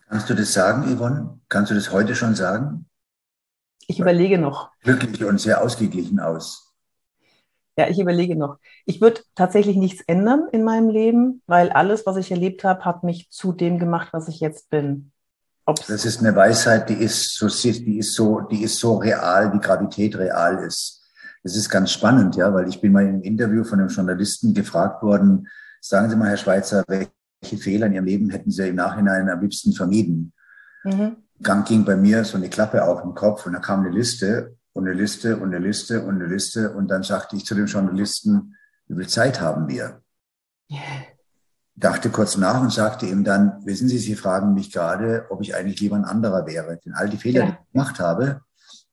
Kannst 0.09 0.31
du 0.31 0.35
das 0.35 0.53
sagen, 0.53 0.97
Yvonne? 0.97 1.41
Kannst 1.49 1.73
du 1.73 1.75
das 1.75 1.91
heute 1.91 2.15
schon 2.15 2.37
sagen? 2.37 2.87
Ich 3.89 3.99
überlege 3.99 4.39
noch. 4.39 4.71
Glücklich 4.85 5.25
und 5.25 5.41
sehr 5.41 5.63
ausgeglichen 5.63 6.21
aus. 6.21 6.73
Ja, 7.77 7.89
ich 7.89 7.99
überlege 7.99 8.37
noch. 8.37 8.59
Ich 8.87 9.01
würde 9.01 9.21
tatsächlich 9.35 9.75
nichts 9.75 10.05
ändern 10.07 10.47
in 10.53 10.63
meinem 10.63 10.91
Leben, 10.91 11.43
weil 11.49 11.71
alles, 11.71 12.07
was 12.07 12.17
ich 12.17 12.31
erlebt 12.31 12.63
habe, 12.63 12.85
hat 12.85 13.03
mich 13.03 13.31
zu 13.31 13.51
dem 13.51 13.81
gemacht, 13.81 14.11
was 14.13 14.29
ich 14.29 14.39
jetzt 14.39 14.71
bin. 14.71 15.11
Ob's 15.67 15.89
das 15.89 16.05
ist 16.05 16.21
eine 16.21 16.37
Weisheit, 16.37 16.89
die 16.89 16.95
ist 16.95 17.37
so, 17.37 17.49
die 17.49 17.99
ist 17.99 18.15
so, 18.15 18.43
die 18.43 18.63
ist 18.63 18.79
so 18.79 18.99
real, 18.99 19.53
wie 19.53 19.59
Gravität 19.59 20.17
real 20.17 20.63
ist. 20.65 21.03
Das 21.43 21.57
ist 21.57 21.69
ganz 21.69 21.91
spannend, 21.91 22.37
ja, 22.37 22.55
weil 22.55 22.69
ich 22.69 22.81
bin 22.81 22.93
mal 22.93 23.05
im 23.05 23.23
Interview 23.23 23.65
von 23.65 23.81
einem 23.81 23.89
Journalisten 23.89 24.55
gefragt 24.55 25.03
worden, 25.03 25.49
sagen 25.81 26.11
Sie 26.11 26.17
mal, 26.17 26.29
Herr 26.29 26.37
Schweizer, 26.37 26.85
welche 26.87 27.57
Fehler 27.57 27.87
in 27.87 27.95
Ihrem 27.95 28.05
Leben 28.05 28.31
hätten 28.31 28.51
Sie 28.51 28.69
im 28.69 28.77
Nachhinein 28.77 29.29
am 29.29 29.41
liebsten 29.41 29.73
vermieden? 29.73 30.33
Mhm. 30.85 31.17
Gang 31.43 31.67
ging 31.67 31.85
bei 31.85 31.97
mir 31.97 32.25
so 32.25 32.37
eine 32.37 32.51
Klappe 32.51 32.85
auf 32.85 33.03
den 33.03 33.15
Kopf 33.15 33.47
und 33.47 33.55
da 33.55 33.61
kam 33.61 33.81
eine 33.81 33.91
Liste 33.91 34.57
und 34.73 34.87
eine 34.87 34.95
Liste 34.95 35.37
und 35.37 35.55
eine 35.55 35.59
Liste 35.59 36.03
und 36.05 36.17
eine 36.17 36.27
Liste. 36.27 36.73
Und 36.73 36.89
dann 36.89 37.03
sagte 37.03 37.37
ich 37.37 37.47
zu 37.47 37.55
dem 37.55 37.67
Journalisten, 37.67 38.57
wie 38.87 38.97
viel 38.97 39.09
Zeit 39.09 39.41
haben 39.41 39.69
wir? 39.69 40.03
Dachte 41.75 42.11
kurz 42.11 42.37
nach 42.37 42.61
und 42.61 42.73
sagte 42.73 43.07
ihm 43.07 43.25
dann, 43.25 43.65
wissen 43.65 43.89
Sie, 43.89 43.99
Sie 43.99 44.15
fragen 44.15 44.53
mich 44.53 44.71
gerade, 44.71 45.27
ob 45.31 45.41
ich 45.41 45.55
eigentlich 45.55 45.81
lieber 45.81 45.97
ein 45.97 46.05
anderer 46.05 46.47
wäre. 46.47 46.79
Denn 46.85 46.93
all 46.93 47.09
die 47.09 47.17
Fehler, 47.17 47.41
ja. 47.41 47.47
die 47.47 47.53
ich 47.53 47.73
gemacht 47.73 48.01
habe, 48.01 48.43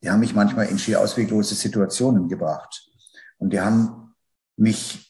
die 0.02 0.10
haben 0.10 0.22
mich 0.22 0.36
manchmal 0.36 0.68
in 0.68 0.80
schier 0.80 1.02
ausweglose 1.02 1.56
Situationen 1.56 2.30
gebracht. 2.30 2.90
Und 3.40 3.52
die 3.52 3.60
haben 3.60 4.16
mich 4.56 5.07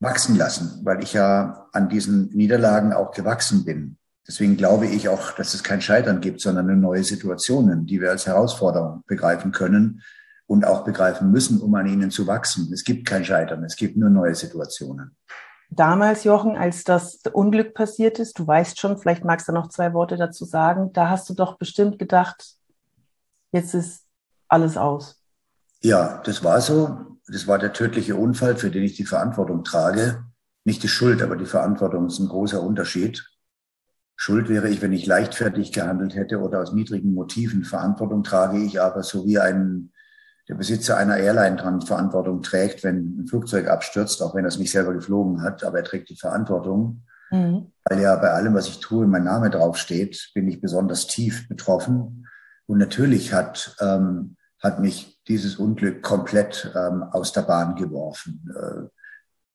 wachsen 0.00 0.36
lassen, 0.36 0.80
weil 0.84 1.02
ich 1.02 1.12
ja 1.12 1.66
an 1.72 1.88
diesen 1.88 2.30
Niederlagen 2.30 2.92
auch 2.92 3.12
gewachsen 3.12 3.64
bin. 3.64 3.96
Deswegen 4.26 4.56
glaube 4.56 4.86
ich 4.86 5.08
auch, 5.08 5.32
dass 5.32 5.54
es 5.54 5.62
kein 5.62 5.82
Scheitern 5.82 6.20
gibt, 6.20 6.40
sondern 6.40 6.80
neue 6.80 7.04
Situationen, 7.04 7.86
die 7.86 8.00
wir 8.00 8.10
als 8.10 8.26
Herausforderung 8.26 9.02
begreifen 9.06 9.52
können 9.52 10.02
und 10.46 10.64
auch 10.64 10.84
begreifen 10.84 11.30
müssen, 11.30 11.60
um 11.60 11.74
an 11.74 11.86
ihnen 11.86 12.10
zu 12.10 12.26
wachsen. 12.26 12.72
Es 12.72 12.84
gibt 12.84 13.06
kein 13.06 13.24
Scheitern, 13.24 13.62
es 13.64 13.76
gibt 13.76 13.96
nur 13.96 14.10
neue 14.10 14.34
Situationen. 14.34 15.16
Damals, 15.68 16.24
Jochen, 16.24 16.56
als 16.56 16.82
das 16.82 17.20
Unglück 17.32 17.74
passiert 17.74 18.18
ist, 18.18 18.38
du 18.38 18.46
weißt 18.46 18.80
schon, 18.80 18.98
vielleicht 18.98 19.24
magst 19.24 19.46
du 19.48 19.52
noch 19.52 19.68
zwei 19.68 19.92
Worte 19.92 20.16
dazu 20.16 20.44
sagen, 20.44 20.92
da 20.92 21.08
hast 21.08 21.30
du 21.30 21.34
doch 21.34 21.58
bestimmt 21.58 21.98
gedacht, 21.98 22.56
jetzt 23.52 23.74
ist 23.74 24.04
alles 24.48 24.76
aus. 24.76 25.22
Ja, 25.80 26.20
das 26.24 26.42
war 26.42 26.60
so. 26.60 27.09
Das 27.32 27.46
war 27.46 27.58
der 27.58 27.72
tödliche 27.72 28.16
Unfall, 28.16 28.56
für 28.56 28.70
den 28.70 28.82
ich 28.82 28.96
die 28.96 29.04
Verantwortung 29.04 29.64
trage. 29.64 30.24
Nicht 30.64 30.82
die 30.82 30.88
Schuld, 30.88 31.22
aber 31.22 31.36
die 31.36 31.46
Verantwortung 31.46 32.06
ist 32.06 32.18
ein 32.18 32.28
großer 32.28 32.62
Unterschied. 32.62 33.24
Schuld 34.16 34.48
wäre 34.48 34.68
ich, 34.68 34.82
wenn 34.82 34.92
ich 34.92 35.06
leichtfertig 35.06 35.72
gehandelt 35.72 36.14
hätte 36.14 36.40
oder 36.40 36.60
aus 36.60 36.72
niedrigen 36.72 37.14
Motiven. 37.14 37.64
Verantwortung 37.64 38.22
trage 38.22 38.58
ich 38.58 38.80
aber 38.80 39.02
so 39.02 39.26
wie 39.26 39.38
ein, 39.38 39.92
der 40.48 40.56
Besitzer 40.56 40.96
einer 40.96 41.16
Airline 41.16 41.56
dran 41.56 41.80
Verantwortung 41.80 42.42
trägt, 42.42 42.84
wenn 42.84 43.20
ein 43.20 43.26
Flugzeug 43.26 43.68
abstürzt, 43.68 44.22
auch 44.22 44.34
wenn 44.34 44.44
er 44.44 44.48
es 44.48 44.58
nicht 44.58 44.72
selber 44.72 44.92
geflogen 44.92 45.42
hat, 45.42 45.64
aber 45.64 45.78
er 45.78 45.84
trägt 45.84 46.10
die 46.10 46.16
Verantwortung. 46.16 47.04
Mhm. 47.30 47.72
Weil 47.84 48.00
ja 48.00 48.14
bei 48.16 48.30
allem, 48.30 48.54
was 48.54 48.68
ich 48.68 48.80
tue, 48.80 49.06
mein 49.06 49.24
Name 49.24 49.48
draufsteht, 49.50 50.32
bin 50.34 50.48
ich 50.48 50.60
besonders 50.60 51.06
tief 51.06 51.48
betroffen. 51.48 52.26
Und 52.66 52.78
natürlich 52.78 53.32
hat, 53.32 53.76
ähm, 53.80 54.36
hat 54.60 54.80
mich 54.80 55.20
dieses 55.26 55.56
Unglück 55.56 56.02
komplett 56.02 56.72
ähm, 56.76 57.02
aus 57.02 57.32
der 57.32 57.42
Bahn 57.42 57.76
geworfen. 57.76 58.48
Äh, 58.54 58.88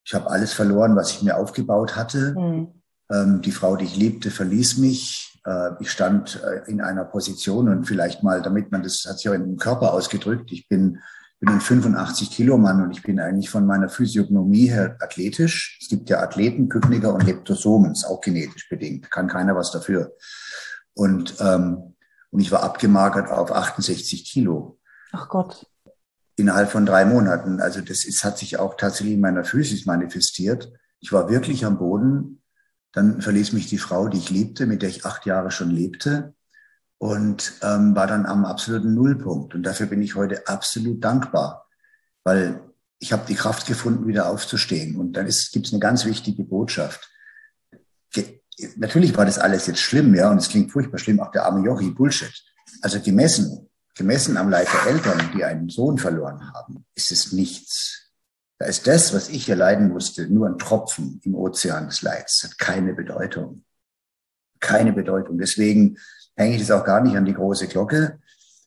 ich 0.04 0.13
habe 0.13 0.30
alles 0.30 0.54
verloren, 0.54 0.96
was 0.96 1.12
ich 1.12 1.24
mir 1.24 1.38
aufgebaut 1.38 1.96
hatte. 1.96 2.36
Mhm. 2.38 2.68
Ähm, 3.12 3.41
die 3.41 3.52
Frau, 3.52 3.76
die 3.76 3.86
ich 3.86 3.96
liebte, 3.96 4.32
verließ 4.32 4.78
mich. 4.78 5.41
Äh, 5.46 5.72
ich 5.80 5.91
stand 5.91 6.41
äh, 6.44 6.70
in 6.70 6.82
einer 6.82 7.06
Position 7.06 7.70
und 7.70 7.86
vielleicht 7.86 8.24
mal, 8.24 8.41
damit 8.41 8.72
man 8.72 8.84
das 8.84 9.06
hat 9.08 9.20
sich 9.20 9.30
auch 9.30 9.34
in 9.34 9.44
dem 9.44 9.58
Körper 9.58 9.94
ausgedrückt. 9.94 10.52
Ich 10.52 10.68
bin, 10.68 11.00
bin 11.39 11.50
ein 11.50 11.62
85 11.62 12.32
Kilo 12.32 12.58
Mann 12.58 12.82
und 12.82 12.91
ich 12.91 13.04
bin 13.04 13.20
eigentlich 13.20 13.50
von 13.50 13.65
meiner 13.65 13.89
Physiognomie 13.89 14.70
her 14.70 14.98
athletisch. 15.02 15.78
Es 15.82 15.89
gibt 15.89 16.10
ja 16.10 16.22
Athleten, 16.22 16.70
Kypniker 16.70 17.13
und 17.13 17.26
Leptosomen, 17.26 17.91
ist 17.91 18.06
auch 18.06 18.22
genetisch 18.22 18.70
bedingt. 18.70 19.12
Kann 19.12 19.28
keiner 19.28 19.56
was 19.56 19.72
dafür. 19.72 20.13
Und, 20.94 21.36
ähm, 21.39 21.96
und 22.32 22.39
ich 22.39 22.52
war 22.52 22.63
abgemagert 22.63 23.30
auf 23.30 23.52
68 23.52 24.26
Kilo. 24.26 24.80
Ach 25.15 25.30
Gott. 25.30 25.67
Innerhalb 26.36 26.69
von 26.69 26.86
drei 26.86 27.06
Monaten. 27.06 27.62
Also 27.62 27.82
das 27.82 28.06
ist, 28.06 28.23
hat 28.23 28.38
sich 28.38 28.60
auch 28.60 28.75
tatsächlich 28.75 29.15
in 29.15 29.21
meiner 29.21 29.45
Physis 29.45 29.86
manifestiert. 29.86 30.71
Ich 30.99 31.12
war 31.12 31.30
wirklich 31.30 31.65
am 31.65 31.78
Boden 31.78 32.41
dann 32.95 33.21
verließ 33.21 33.51
mich 33.51 33.67
die 33.67 33.78
Frau, 33.78 34.08
die 34.08 34.17
ich 34.17 34.30
liebte, 34.30 34.65
mit 34.65 34.82
der 34.82 34.89
ich 34.89 35.06
acht 35.06 35.25
Jahre 35.25 35.51
schon 35.51 35.69
lebte 35.69 36.34
und 36.97 37.51
ähm, 37.62 37.93
war 37.93 38.08
dann 38.08 38.25
am 38.25 38.45
absoluten 38.45 38.93
Nullpunkt. 38.93 39.54
Und 39.54 39.63
dafür 39.63 39.88
bin 39.88 40.01
ich 40.01 40.15
heute 40.15 40.47
absolut 40.47 41.04
dankbar, 41.04 41.67
weil 42.23 42.62
ich 42.99 43.12
habe 43.12 43.25
die 43.28 43.36
Kraft 43.36 43.67
gefunden, 43.67 44.08
wieder 44.08 44.30
aufzustehen. 44.30 44.95
Und 44.95 45.12
dann 45.13 45.25
gibt 45.25 45.67
es 45.67 45.73
eine 45.73 45.82
ganz 45.82 46.06
wichtige 46.06 46.43
Botschaft. 46.45 47.12
Ge 48.12 48.39
Natürlich 48.78 49.17
war 49.17 49.25
das 49.25 49.39
alles 49.39 49.67
jetzt 49.67 49.82
schlimm, 49.82 50.15
ja, 50.15 50.32
und 50.32 50.38
es 50.38 50.47
klingt 50.47 50.71
furchtbar 50.71 50.97
schlimm, 50.97 51.19
auch 51.19 51.32
der 51.32 51.43
arme 51.43 51.65
Jochi, 51.65 51.91
Bullshit. 51.91 52.32
Also 52.82 53.01
gemessen, 53.01 53.69
gemessen 53.95 54.38
am 54.38 54.49
Leid 54.49 54.67
der 54.71 54.91
Eltern, 54.91 55.31
die 55.34 55.43
einen 55.43 55.69
Sohn 55.69 55.97
verloren 55.97 56.53
haben, 56.53 56.86
ist 56.95 57.12
es 57.12 57.31
nichts. 57.31 58.12
Da 58.58 58.67
ist 58.67 58.88
das, 58.88 59.13
was 59.13 59.29
ich 59.29 59.45
hier 59.45 59.55
leiden 59.55 59.89
musste, 59.89 60.27
nur 60.27 60.47
ein 60.47 60.58
Tropfen 60.58 61.19
im 61.23 61.36
Ozean 61.36 61.88
des 61.88 62.01
Leids. 62.01 62.43
Hat 62.43 62.58
keine 62.58 62.93
Bedeutung. 62.93 63.65
Keine 64.60 64.93
Bedeutung. 64.93 65.38
Deswegen 65.38 65.97
hänge 66.36 66.55
ich 66.55 66.62
das 66.62 66.71
auch 66.71 66.86
gar 66.86 67.01
nicht 67.01 67.17
an 67.17 67.25
die 67.25 67.34
große 67.34 67.67
Glocke. 67.67 68.19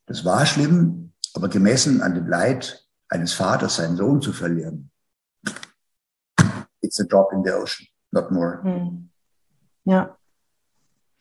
Das 0.07 0.25
war 0.25 0.45
schlimm, 0.45 1.13
aber 1.35 1.49
gemessen 1.49 2.03
an 2.03 2.15
dem 2.15 2.27
Leid 2.27 2.87
eines 3.09 3.33
Vaters, 3.33 3.77
seinen 3.77 3.97
Sohn 3.97 4.21
zu 4.21 4.33
verlieren, 4.33 4.91
it's 6.83 7.01
a 7.01 7.05
drop 7.05 7.33
in 7.33 7.43
the 7.43 7.53
ocean, 7.53 7.87
not 8.13 8.31
more. 8.31 8.61
Hm. 8.63 9.11
Ja. 9.85 10.18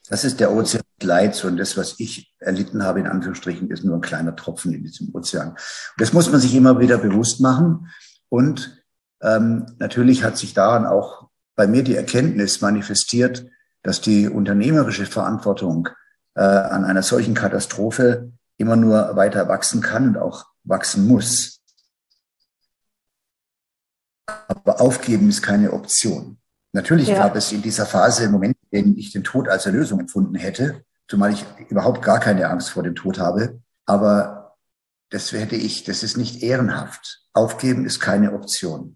Das 0.09 0.23
ist 0.23 0.39
der 0.39 0.53
Ozean 0.53 0.83
Leids 1.01 1.43
und 1.43 1.57
das, 1.57 1.77
was 1.77 1.99
ich 1.99 2.33
erlitten 2.39 2.83
habe, 2.83 2.99
in 2.99 3.07
Anführungsstrichen, 3.07 3.69
ist 3.69 3.83
nur 3.83 3.95
ein 3.95 4.01
kleiner 4.01 4.35
Tropfen 4.35 4.73
in 4.73 4.83
diesem 4.83 5.13
Ozean. 5.13 5.55
Das 5.97 6.13
muss 6.13 6.31
man 6.31 6.39
sich 6.39 6.55
immer 6.55 6.79
wieder 6.79 6.97
bewusst 6.97 7.39
machen. 7.39 7.89
Und 8.29 8.83
ähm, 9.21 9.65
natürlich 9.77 10.23
hat 10.23 10.37
sich 10.37 10.53
daran 10.53 10.85
auch 10.85 11.29
bei 11.55 11.67
mir 11.67 11.83
die 11.83 11.95
Erkenntnis 11.95 12.61
manifestiert, 12.61 13.45
dass 13.83 14.01
die 14.01 14.27
unternehmerische 14.27 15.05
Verantwortung 15.05 15.89
äh, 16.35 16.41
an 16.41 16.83
einer 16.83 17.03
solchen 17.03 17.33
Katastrophe 17.33 18.31
immer 18.57 18.75
nur 18.75 19.15
weiter 19.15 19.47
wachsen 19.47 19.81
kann 19.81 20.09
und 20.09 20.17
auch 20.17 20.45
wachsen 20.63 21.07
muss. 21.07 21.61
Aber 24.47 24.81
aufgeben 24.81 25.29
ist 25.29 25.41
keine 25.41 25.73
Option. 25.73 26.37
Natürlich 26.77 27.07
ja. 27.07 27.17
gab 27.17 27.35
es 27.35 27.51
in 27.51 27.63
dieser 27.63 27.87
Phase 27.87 28.29
Momente, 28.29 28.59
in 28.69 28.83
denen 28.83 28.97
ich 28.99 29.11
den 29.11 29.23
Tod 29.23 29.49
als 29.49 29.65
Erlösung 29.65 29.99
empfunden 29.99 30.35
hätte, 30.35 30.83
zumal 31.07 31.33
ich 31.33 31.43
überhaupt 31.69 32.03
gar 32.03 32.19
keine 32.19 32.47
Angst 32.47 32.69
vor 32.69 32.83
dem 32.83 32.93
Tod 32.93 33.17
habe. 33.17 33.59
Aber 33.87 34.55
das 35.09 35.33
werde 35.33 35.55
ich, 35.55 35.85
das 35.85 36.03
ist 36.03 36.17
nicht 36.17 36.43
ehrenhaft. 36.43 37.23
Aufgeben 37.33 37.83
ist 37.83 37.99
keine 37.99 38.31
Option. 38.31 38.95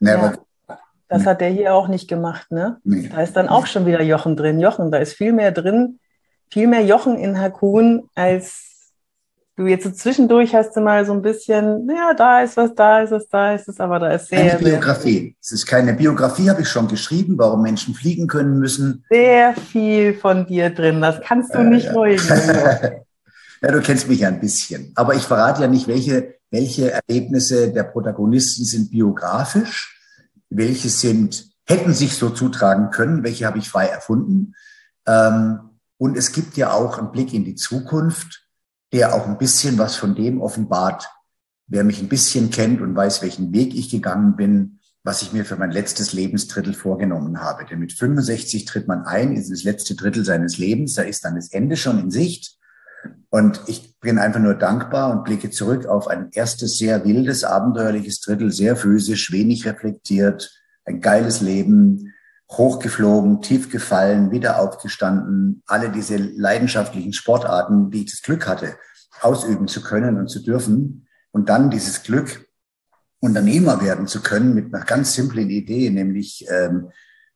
Never. 0.00 0.36
Ja, 0.68 0.78
das 1.06 1.24
hat 1.24 1.40
der 1.40 1.50
hier 1.50 1.72
auch 1.72 1.86
nicht 1.86 2.08
gemacht, 2.08 2.50
ne? 2.50 2.80
Nee. 2.82 3.10
Da 3.10 3.22
ist 3.22 3.36
dann 3.36 3.48
auch 3.48 3.66
schon 3.66 3.86
wieder 3.86 4.02
Jochen 4.02 4.36
drin. 4.36 4.58
Jochen, 4.58 4.90
da 4.90 4.98
ist 4.98 5.12
viel 5.12 5.32
mehr 5.32 5.52
drin, 5.52 6.00
viel 6.50 6.66
mehr 6.66 6.84
Jochen 6.84 7.16
in 7.16 7.40
Hakun 7.40 8.10
als 8.16 8.63
du 9.56 9.66
jetzt 9.66 9.84
so 9.84 9.90
zwischendurch 9.90 10.54
hast 10.54 10.74
du 10.76 10.80
mal 10.80 11.06
so 11.06 11.12
ein 11.12 11.22
bisschen, 11.22 11.88
ja, 11.88 12.12
da 12.14 12.42
ist 12.42 12.56
was, 12.56 12.74
da 12.74 13.02
ist 13.02 13.12
was, 13.12 13.28
da 13.28 13.54
ist 13.54 13.68
es, 13.68 13.78
aber 13.78 13.98
da 13.98 14.10
ist 14.10 14.28
sehr. 14.28 14.58
Eine 14.58 14.64
Biografie. 14.64 15.36
Es 15.40 15.52
ist 15.52 15.66
keine 15.66 15.94
Biografie, 15.94 16.50
habe 16.50 16.62
ich 16.62 16.68
schon 16.68 16.88
geschrieben, 16.88 17.38
warum 17.38 17.62
Menschen 17.62 17.94
fliegen 17.94 18.26
können 18.26 18.58
müssen. 18.58 19.04
Sehr 19.10 19.54
viel 19.54 20.14
von 20.14 20.46
dir 20.46 20.70
drin, 20.70 21.00
das 21.00 21.20
kannst 21.22 21.54
du 21.54 21.58
äh, 21.58 21.64
nicht 21.64 21.86
ja. 21.86 21.92
ja, 23.62 23.72
du 23.72 23.80
kennst 23.80 24.08
mich 24.08 24.20
ja 24.20 24.28
ein 24.28 24.40
bisschen. 24.40 24.92
Aber 24.96 25.14
ich 25.14 25.22
verrate 25.22 25.62
ja 25.62 25.68
nicht, 25.68 25.86
welche, 25.86 26.34
welche 26.50 26.92
Erlebnisse 26.92 27.72
der 27.72 27.84
Protagonisten 27.84 28.64
sind 28.64 28.90
biografisch, 28.90 30.00
welche 30.50 30.88
sind, 30.88 31.46
hätten 31.66 31.94
sich 31.94 32.16
so 32.16 32.30
zutragen 32.30 32.90
können, 32.90 33.22
welche 33.22 33.46
habe 33.46 33.58
ich 33.58 33.68
frei 33.68 33.86
erfunden. 33.86 34.54
Ähm, 35.06 35.60
und 35.96 36.16
es 36.16 36.32
gibt 36.32 36.56
ja 36.56 36.72
auch 36.72 36.98
einen 36.98 37.12
Blick 37.12 37.32
in 37.32 37.44
die 37.44 37.54
Zukunft 37.54 38.43
der 38.94 39.12
auch 39.12 39.26
ein 39.26 39.38
bisschen 39.38 39.76
was 39.76 39.96
von 39.96 40.14
dem 40.14 40.40
offenbart. 40.40 41.10
Wer 41.66 41.82
mich 41.82 42.00
ein 42.00 42.08
bisschen 42.08 42.50
kennt 42.50 42.80
und 42.80 42.94
weiß, 42.94 43.22
welchen 43.22 43.52
Weg 43.52 43.74
ich 43.74 43.90
gegangen 43.90 44.36
bin, 44.36 44.78
was 45.02 45.20
ich 45.20 45.32
mir 45.32 45.44
für 45.44 45.56
mein 45.56 45.72
letztes 45.72 46.12
Lebensdrittel 46.12 46.74
vorgenommen 46.74 47.40
habe. 47.40 47.66
Denn 47.66 47.80
mit 47.80 47.92
65 47.92 48.66
tritt 48.66 48.86
man 48.86 49.04
ein 49.04 49.34
in 49.34 49.50
das 49.50 49.64
letzte 49.64 49.96
Drittel 49.96 50.24
seines 50.24 50.58
Lebens, 50.58 50.94
da 50.94 51.02
ist 51.02 51.24
dann 51.24 51.34
das 51.34 51.50
Ende 51.50 51.76
schon 51.76 51.98
in 51.98 52.12
Sicht. 52.12 52.56
Und 53.30 53.62
ich 53.66 53.98
bin 53.98 54.18
einfach 54.18 54.38
nur 54.38 54.54
dankbar 54.54 55.10
und 55.10 55.24
blicke 55.24 55.50
zurück 55.50 55.86
auf 55.86 56.06
ein 56.06 56.28
erstes 56.32 56.78
sehr 56.78 57.04
wildes, 57.04 57.42
abenteuerliches 57.42 58.20
Drittel, 58.20 58.52
sehr 58.52 58.76
physisch, 58.76 59.32
wenig 59.32 59.66
reflektiert, 59.66 60.52
ein 60.84 61.00
geiles 61.00 61.40
Leben, 61.40 62.13
hochgeflogen, 62.50 63.40
tief 63.42 63.70
gefallen, 63.70 64.30
wieder 64.30 64.60
aufgestanden, 64.60 65.62
alle 65.66 65.90
diese 65.90 66.16
leidenschaftlichen 66.16 67.12
Sportarten, 67.12 67.90
die 67.90 68.04
ich 68.04 68.10
das 68.10 68.22
Glück 68.22 68.46
hatte, 68.46 68.76
ausüben 69.20 69.68
zu 69.68 69.82
können 69.82 70.18
und 70.18 70.28
zu 70.28 70.40
dürfen. 70.40 71.06
Und 71.32 71.48
dann 71.48 71.70
dieses 71.70 72.02
Glück, 72.02 72.46
Unternehmer 73.20 73.80
werden 73.82 74.06
zu 74.06 74.20
können 74.20 74.54
mit 74.54 74.74
einer 74.74 74.84
ganz 74.84 75.14
simplen 75.14 75.48
Idee, 75.48 75.88
nämlich 75.90 76.46
ähm, 76.50 76.90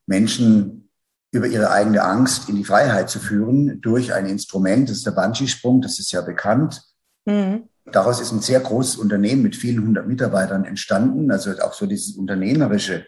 Menschen 0.06 0.90
über 1.32 1.46
ihre 1.46 1.70
eigene 1.70 2.02
Angst 2.02 2.48
in 2.48 2.56
die 2.56 2.64
Freiheit 2.64 3.08
zu 3.08 3.18
führen 3.18 3.80
durch 3.80 4.12
ein 4.12 4.26
Instrument, 4.26 4.88
das 4.88 4.98
ist 4.98 5.06
der 5.06 5.12
Bungee-Sprung, 5.12 5.80
das 5.80 5.98
ist 5.98 6.12
ja 6.12 6.20
bekannt. 6.20 6.82
Mhm. 7.24 7.68
Daraus 7.86 8.20
ist 8.20 8.32
ein 8.32 8.40
sehr 8.40 8.60
großes 8.60 8.96
Unternehmen 8.96 9.42
mit 9.42 9.56
vielen 9.56 9.82
hundert 9.82 10.06
Mitarbeitern 10.06 10.64
entstanden. 10.64 11.30
Also 11.30 11.52
auch 11.60 11.72
so 11.72 11.86
dieses 11.86 12.16
Unternehmerische 12.16 13.06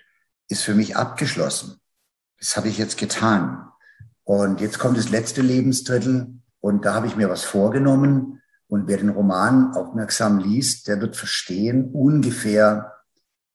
ist 0.49 0.63
für 0.63 0.75
mich 0.75 0.97
abgeschlossen 0.97 1.81
das 2.41 2.57
habe 2.57 2.69
ich 2.69 2.79
jetzt 2.79 2.99
getan. 2.99 3.67
Und 4.25 4.61
jetzt 4.61 4.79
kommt 4.79 4.97
das 4.97 5.11
letzte 5.11 5.43
Lebensdrittel 5.43 6.35
und 6.61 6.85
da 6.85 6.95
habe 6.95 7.07
ich 7.07 7.17
mir 7.17 7.29
was 7.29 7.45
vorgenommen. 7.45 8.41
Und 8.69 8.87
wer 8.87 8.99
den 8.99 9.09
Roman 9.09 9.75
aufmerksam 9.75 10.39
liest, 10.39 10.89
der 10.89 11.01
wird 11.01 11.17
verstehen 11.17 11.91
ungefähr, 11.93 12.93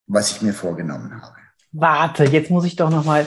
was 0.08 0.32
ich 0.32 0.42
mir 0.42 0.54
vorgenommen 0.54 1.22
habe. 1.22 1.36
Warte, 1.72 2.26
jetzt 2.26 2.52
muss 2.52 2.66
ich 2.66 2.76
doch 2.76 2.90
noch 2.90 3.06
mal. 3.06 3.26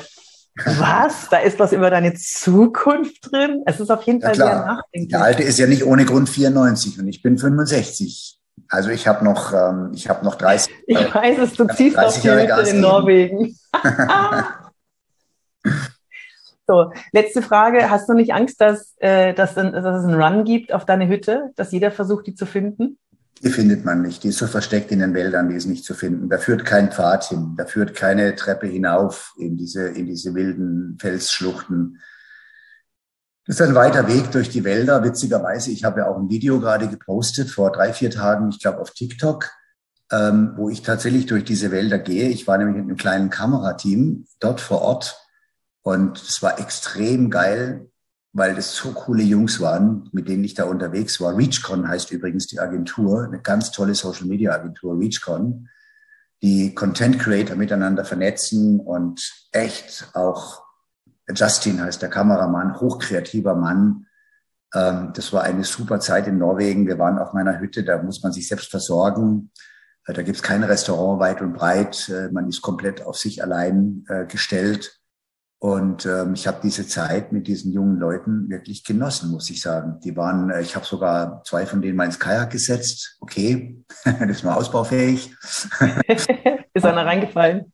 Was? 0.64 1.28
Da 1.30 1.38
ist 1.38 1.58
was 1.58 1.72
über 1.72 1.88
deine 1.88 2.14
Zukunft 2.14 3.32
drin? 3.32 3.62
Es 3.64 3.80
ist 3.80 3.90
auf 3.90 4.02
jeden 4.02 4.20
Fall 4.20 4.36
ja, 4.36 4.46
sehr 4.46 4.66
nachdenklich. 4.66 5.08
Der 5.08 5.22
Alte 5.22 5.42
ist 5.42 5.58
ja 5.58 5.66
nicht 5.66 5.84
ohne 5.84 6.04
Grund 6.04 6.28
94 6.28 6.98
und 6.98 7.06
ich 7.08 7.22
bin 7.22 7.38
65. 7.38 8.38
Also 8.68 8.90
ich 8.90 9.06
habe 9.06 9.24
noch, 9.24 9.52
ähm, 9.52 9.92
ich 9.94 10.08
habe 10.08 10.24
noch 10.24 10.34
30. 10.34 10.72
Ich 10.86 11.14
weiß 11.14 11.38
es, 11.38 11.54
du 11.54 11.66
ziehst 11.68 11.98
auf 11.98 12.20
die 12.20 12.30
Hütte 12.30 12.68
in 12.68 12.80
Norwegen. 12.80 13.56
So, 16.70 16.92
letzte 17.12 17.40
Frage. 17.40 17.88
Hast 17.88 18.10
du 18.10 18.12
nicht 18.12 18.34
Angst, 18.34 18.60
dass, 18.60 18.94
äh, 18.98 19.32
dass, 19.32 19.54
dass 19.54 19.72
es 19.72 20.04
einen 20.04 20.20
Run 20.20 20.44
gibt 20.44 20.70
auf 20.74 20.84
deine 20.84 21.08
Hütte, 21.08 21.50
dass 21.56 21.72
jeder 21.72 21.90
versucht, 21.90 22.26
die 22.26 22.34
zu 22.34 22.44
finden? 22.44 22.98
Die 23.42 23.48
findet 23.48 23.86
man 23.86 24.02
nicht. 24.02 24.22
Die 24.22 24.28
ist 24.28 24.38
so 24.38 24.46
versteckt 24.46 24.92
in 24.92 24.98
den 24.98 25.14
Wäldern, 25.14 25.48
die 25.48 25.54
ist 25.54 25.64
nicht 25.64 25.84
zu 25.84 25.94
finden. 25.94 26.28
Da 26.28 26.36
führt 26.36 26.66
kein 26.66 26.92
Pfad 26.92 27.24
hin. 27.24 27.54
Da 27.56 27.64
führt 27.64 27.94
keine 27.94 28.34
Treppe 28.34 28.66
hinauf 28.66 29.32
in 29.38 29.56
diese, 29.56 29.88
in 29.88 30.06
diese 30.06 30.34
wilden 30.34 30.98
Felsschluchten. 31.00 32.00
Das 33.46 33.60
ist 33.60 33.66
ein 33.66 33.74
weiter 33.74 34.06
Weg 34.06 34.30
durch 34.32 34.50
die 34.50 34.64
Wälder. 34.64 35.02
Witzigerweise, 35.02 35.70
ich 35.70 35.84
habe 35.84 36.00
ja 36.00 36.10
auch 36.10 36.18
ein 36.18 36.28
Video 36.28 36.60
gerade 36.60 36.88
gepostet 36.88 37.48
vor 37.48 37.72
drei, 37.72 37.94
vier 37.94 38.10
Tagen, 38.10 38.50
ich 38.50 38.60
glaube 38.60 38.80
auf 38.80 38.90
TikTok, 38.90 39.48
ähm, 40.12 40.52
wo 40.56 40.68
ich 40.68 40.82
tatsächlich 40.82 41.24
durch 41.24 41.44
diese 41.44 41.70
Wälder 41.70 41.98
gehe. 41.98 42.28
Ich 42.28 42.46
war 42.46 42.58
nämlich 42.58 42.76
mit 42.76 42.84
einem 42.84 42.96
kleinen 42.98 43.30
Kamerateam 43.30 44.26
dort 44.38 44.60
vor 44.60 44.82
Ort 44.82 45.27
und 45.82 46.18
es 46.18 46.42
war 46.42 46.58
extrem 46.58 47.30
geil, 47.30 47.90
weil 48.32 48.54
das 48.54 48.74
so 48.74 48.92
coole 48.92 49.22
Jungs 49.22 49.60
waren, 49.60 50.08
mit 50.12 50.28
denen 50.28 50.44
ich 50.44 50.54
da 50.54 50.64
unterwegs 50.64 51.20
war. 51.20 51.36
ReachCon 51.36 51.88
heißt 51.88 52.10
übrigens 52.10 52.46
die 52.46 52.60
Agentur, 52.60 53.24
eine 53.24 53.40
ganz 53.40 53.70
tolle 53.72 53.94
Social 53.94 54.26
Media 54.26 54.52
Agentur, 54.52 54.98
ReachCon, 54.98 55.68
die 56.42 56.74
Content 56.74 57.18
Creator 57.18 57.56
miteinander 57.56 58.04
vernetzen 58.04 58.80
und 58.80 59.48
echt 59.52 60.10
auch 60.14 60.62
Justin 61.34 61.80
heißt 61.80 62.00
der 62.00 62.08
Kameramann, 62.08 62.80
hochkreativer 62.80 63.54
Mann. 63.54 64.06
Ähm, 64.74 65.12
das 65.14 65.32
war 65.32 65.42
eine 65.42 65.64
super 65.64 66.00
Zeit 66.00 66.26
in 66.26 66.38
Norwegen. 66.38 66.86
Wir 66.86 66.98
waren 66.98 67.18
auf 67.18 67.32
meiner 67.32 67.60
Hütte, 67.60 67.84
da 67.84 68.02
muss 68.02 68.22
man 68.22 68.32
sich 68.32 68.48
selbst 68.48 68.70
versorgen. 68.70 69.50
Äh, 70.06 70.14
da 70.14 70.22
gibt's 70.22 70.42
kein 70.42 70.64
Restaurant 70.64 71.20
weit 71.20 71.42
und 71.42 71.52
breit. 71.52 72.08
Äh, 72.08 72.30
man 72.30 72.48
ist 72.48 72.62
komplett 72.62 73.04
auf 73.04 73.16
sich 73.16 73.42
allein 73.42 74.04
äh, 74.08 74.26
gestellt. 74.26 75.00
Und 75.60 76.06
ähm, 76.06 76.34
ich 76.34 76.46
habe 76.46 76.58
diese 76.62 76.86
Zeit 76.86 77.32
mit 77.32 77.48
diesen 77.48 77.72
jungen 77.72 77.98
Leuten 77.98 78.48
wirklich 78.48 78.84
genossen, 78.84 79.32
muss 79.32 79.50
ich 79.50 79.60
sagen. 79.60 79.98
Die 80.04 80.16
waren, 80.16 80.50
äh, 80.50 80.60
ich 80.60 80.76
habe 80.76 80.86
sogar 80.86 81.42
zwei 81.44 81.66
von 81.66 81.82
denen 81.82 81.96
mal 81.96 82.04
ins 82.04 82.20
Kajak 82.20 82.50
gesetzt. 82.50 83.16
Okay, 83.20 83.82
das 84.04 84.30
ist 84.30 84.44
nur 84.44 84.56
ausbaufähig. 84.56 85.34
ist 86.74 86.84
einer 86.84 87.04
reingefallen? 87.04 87.72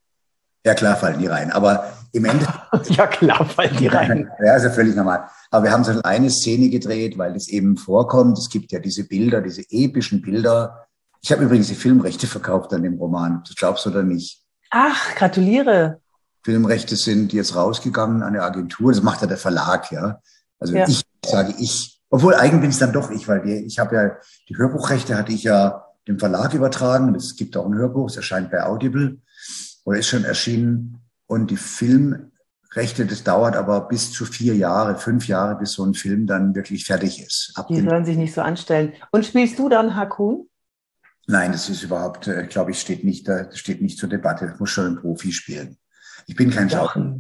Ja, 0.64 0.73
klar 0.73 0.97
fallen 0.97 1.18
die 1.18 1.27
rein. 1.27 1.51
Aber 1.51 1.92
im 2.12 2.25
Endeffekt. 2.25 2.90
ja, 2.97 3.07
klar 3.07 3.44
fallen 3.44 3.77
die 3.77 3.88
rein. 3.88 4.31
ja, 4.42 4.57
ist 4.57 4.64
ja 4.64 4.70
völlig 4.70 4.97
normal. 4.97 5.29
Aber 5.51 5.64
wir 5.64 5.70
haben 5.70 5.85
so 5.85 6.01
eine 6.03 6.31
Szene 6.31 6.70
gedreht, 6.70 7.18
weil 7.18 7.37
es 7.37 7.49
eben 7.49 7.77
vorkommt. 7.77 8.38
Es 8.38 8.49
gibt 8.49 8.73
ja 8.73 8.79
diese 8.79 9.07
Bilder, 9.07 9.42
diese 9.42 9.62
epischen 9.68 10.23
Bilder. 10.23 10.87
Ich 11.20 11.33
habe 11.33 11.44
übrigens 11.44 11.68
die 11.68 11.75
Filmrechte 11.75 12.27
verkauft 12.27 12.73
an 12.73 12.83
dem 12.83 12.94
Roman. 12.94 13.42
Das 13.47 13.57
glaubst 13.57 13.85
du 13.85 13.90
oder 13.90 14.03
nicht? 14.03 14.42
Ach, 14.70 15.14
gratuliere. 15.16 16.01
Filmrechte 16.44 16.96
sind 16.96 17.33
jetzt 17.33 17.57
rausgegangen 17.57 18.22
an 18.22 18.35
der 18.35 18.44
Agentur. 18.44 18.92
Das 18.92 19.02
macht 19.02 19.22
ja 19.22 19.26
der 19.26 19.38
Verlag, 19.38 19.90
ja. 19.90 20.20
Also 20.59 20.74
ja. 20.74 20.87
ich 20.87 21.02
sage 21.24 21.54
ich, 21.59 22.00
obwohl 22.11 22.35
eigentlich 22.35 22.61
bin 22.61 22.70
es 22.70 22.78
dann 22.78 22.92
doch 22.92 23.11
ich, 23.11 23.26
weil 23.26 23.44
wir, 23.44 23.64
ich 23.64 23.78
habe 23.78 23.96
ja 23.96 24.11
die 24.48 24.57
Hörbuchrechte 24.57 25.16
hatte 25.16 25.33
ich 25.33 25.42
ja 25.42 25.87
dem 26.07 26.18
Verlag 26.18 26.52
übertragen. 26.52 27.14
Es 27.14 27.37
gibt 27.37 27.57
auch 27.57 27.66
ein 27.66 27.74
Hörbuch, 27.74 28.11
es 28.11 28.16
erscheint 28.16 28.50
bei 28.50 28.62
Audible 28.62 29.18
oder 29.85 29.98
ist 29.98 30.09
schon 30.09 30.24
erschienen. 30.24 30.98
Und 31.26 31.50
die 31.50 31.57
Filmrechte, 31.57 33.07
das 33.07 33.24
dauert 33.24 33.57
aber 33.57 33.88
bis 33.88 34.12
zu 34.12 34.26
vier 34.26 34.54
Jahre, 34.54 34.98
fünf 34.98 35.26
Jahre, 35.26 35.57
bis 35.57 35.72
so 35.72 35.85
ein 35.85 35.94
Film 35.94 36.26
dann 36.26 36.54
wirklich 36.54 36.85
fertig 36.85 37.22
ist. 37.22 37.52
Ab 37.54 37.68
die 37.68 37.80
sollen 37.80 38.04
sich 38.04 38.18
nicht 38.18 38.35
so 38.35 38.42
anstellen. 38.42 38.92
Und 39.11 39.24
spielst 39.24 39.59
du 39.59 39.70
dann 39.70 39.96
Hakun? 39.96 40.48
Nein, 41.26 41.52
das 41.52 41.70
ist 41.70 41.83
überhaupt, 41.83 42.28
äh, 42.28 42.46
glaube 42.46 42.72
ich, 42.72 42.80
steht 42.80 43.02
nicht, 43.02 43.26
das 43.26 43.59
steht 43.59 43.80
nicht 43.80 43.98
zur 43.98 44.11
Debatte. 44.11 44.46
Das 44.46 44.61
muss 44.61 44.68
schon 44.68 44.87
ein 44.87 44.96
Profi 44.96 45.33
spielen. 45.33 45.78
Ich 46.27 46.37
bin 46.37 46.51
kein 46.51 46.71
Schauspieler. 46.71 47.17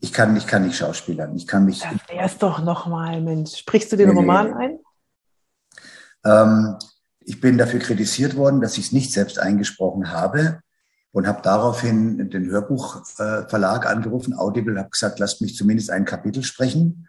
Ich 0.00 0.12
kann, 0.12 0.36
ich 0.36 0.46
kann 0.46 0.66
nicht 0.66 0.76
schauspielern. 0.76 1.34
Ich 1.34 1.46
kann 1.46 1.64
mich. 1.64 1.80
Das 1.80 2.08
wär's 2.08 2.38
doch 2.38 2.62
nochmal, 2.62 3.22
Mensch. 3.22 3.56
Sprichst 3.56 3.90
du 3.90 3.96
den 3.96 4.10
nee, 4.10 4.14
Roman 4.14 4.48
nee. 4.58 4.64
ein? 4.64 4.78
Ähm, 6.24 6.76
ich 7.20 7.40
bin 7.40 7.56
dafür 7.56 7.80
kritisiert 7.80 8.36
worden, 8.36 8.60
dass 8.60 8.76
ich 8.76 8.86
es 8.86 8.92
nicht 8.92 9.12
selbst 9.12 9.38
eingesprochen 9.38 10.10
habe. 10.10 10.60
und 11.12 11.28
habe 11.28 11.42
daraufhin 11.42 12.28
den 12.28 12.50
Hörbuchverlag 12.50 13.86
angerufen, 13.86 14.34
Audible, 14.34 14.78
habe 14.78 14.90
gesagt, 14.90 15.20
lasst 15.20 15.40
mich 15.40 15.56
zumindest 15.56 15.90
ein 15.90 16.04
Kapitel 16.04 16.42
sprechen. 16.42 17.08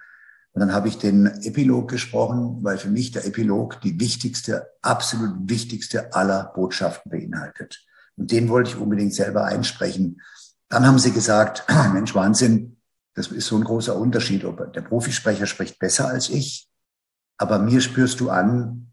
Und 0.53 0.61
dann 0.61 0.73
habe 0.73 0.87
ich 0.87 0.97
den 0.97 1.25
Epilog 1.25 1.89
gesprochen, 1.89 2.59
weil 2.61 2.77
für 2.77 2.87
mich 2.87 3.11
der 3.11 3.25
Epilog 3.25 3.81
die 3.81 3.99
wichtigste, 3.99 4.67
absolut 4.81 5.49
wichtigste 5.49 6.13
aller 6.13 6.51
Botschaften 6.55 7.11
beinhaltet. 7.11 7.83
Und 8.15 8.31
den 8.31 8.47
wollte 8.47 8.69
ich 8.69 8.77
unbedingt 8.77 9.13
selber 9.13 9.43
einsprechen. 9.43 10.21
Dann 10.69 10.85
haben 10.85 10.99
sie 10.99 11.11
gesagt, 11.11 11.65
Mensch, 11.93 12.15
Wahnsinn, 12.15 12.77
das 13.13 13.27
ist 13.27 13.47
so 13.47 13.55
ein 13.57 13.63
großer 13.63 13.95
Unterschied, 13.95 14.43
ob 14.45 14.73
der 14.73 14.81
Profisprecher 14.81 15.45
spricht 15.45 15.79
besser 15.79 16.07
als 16.07 16.29
ich, 16.29 16.69
aber 17.37 17.59
mir 17.59 17.81
spürst 17.81 18.19
du 18.19 18.29
an, 18.29 18.91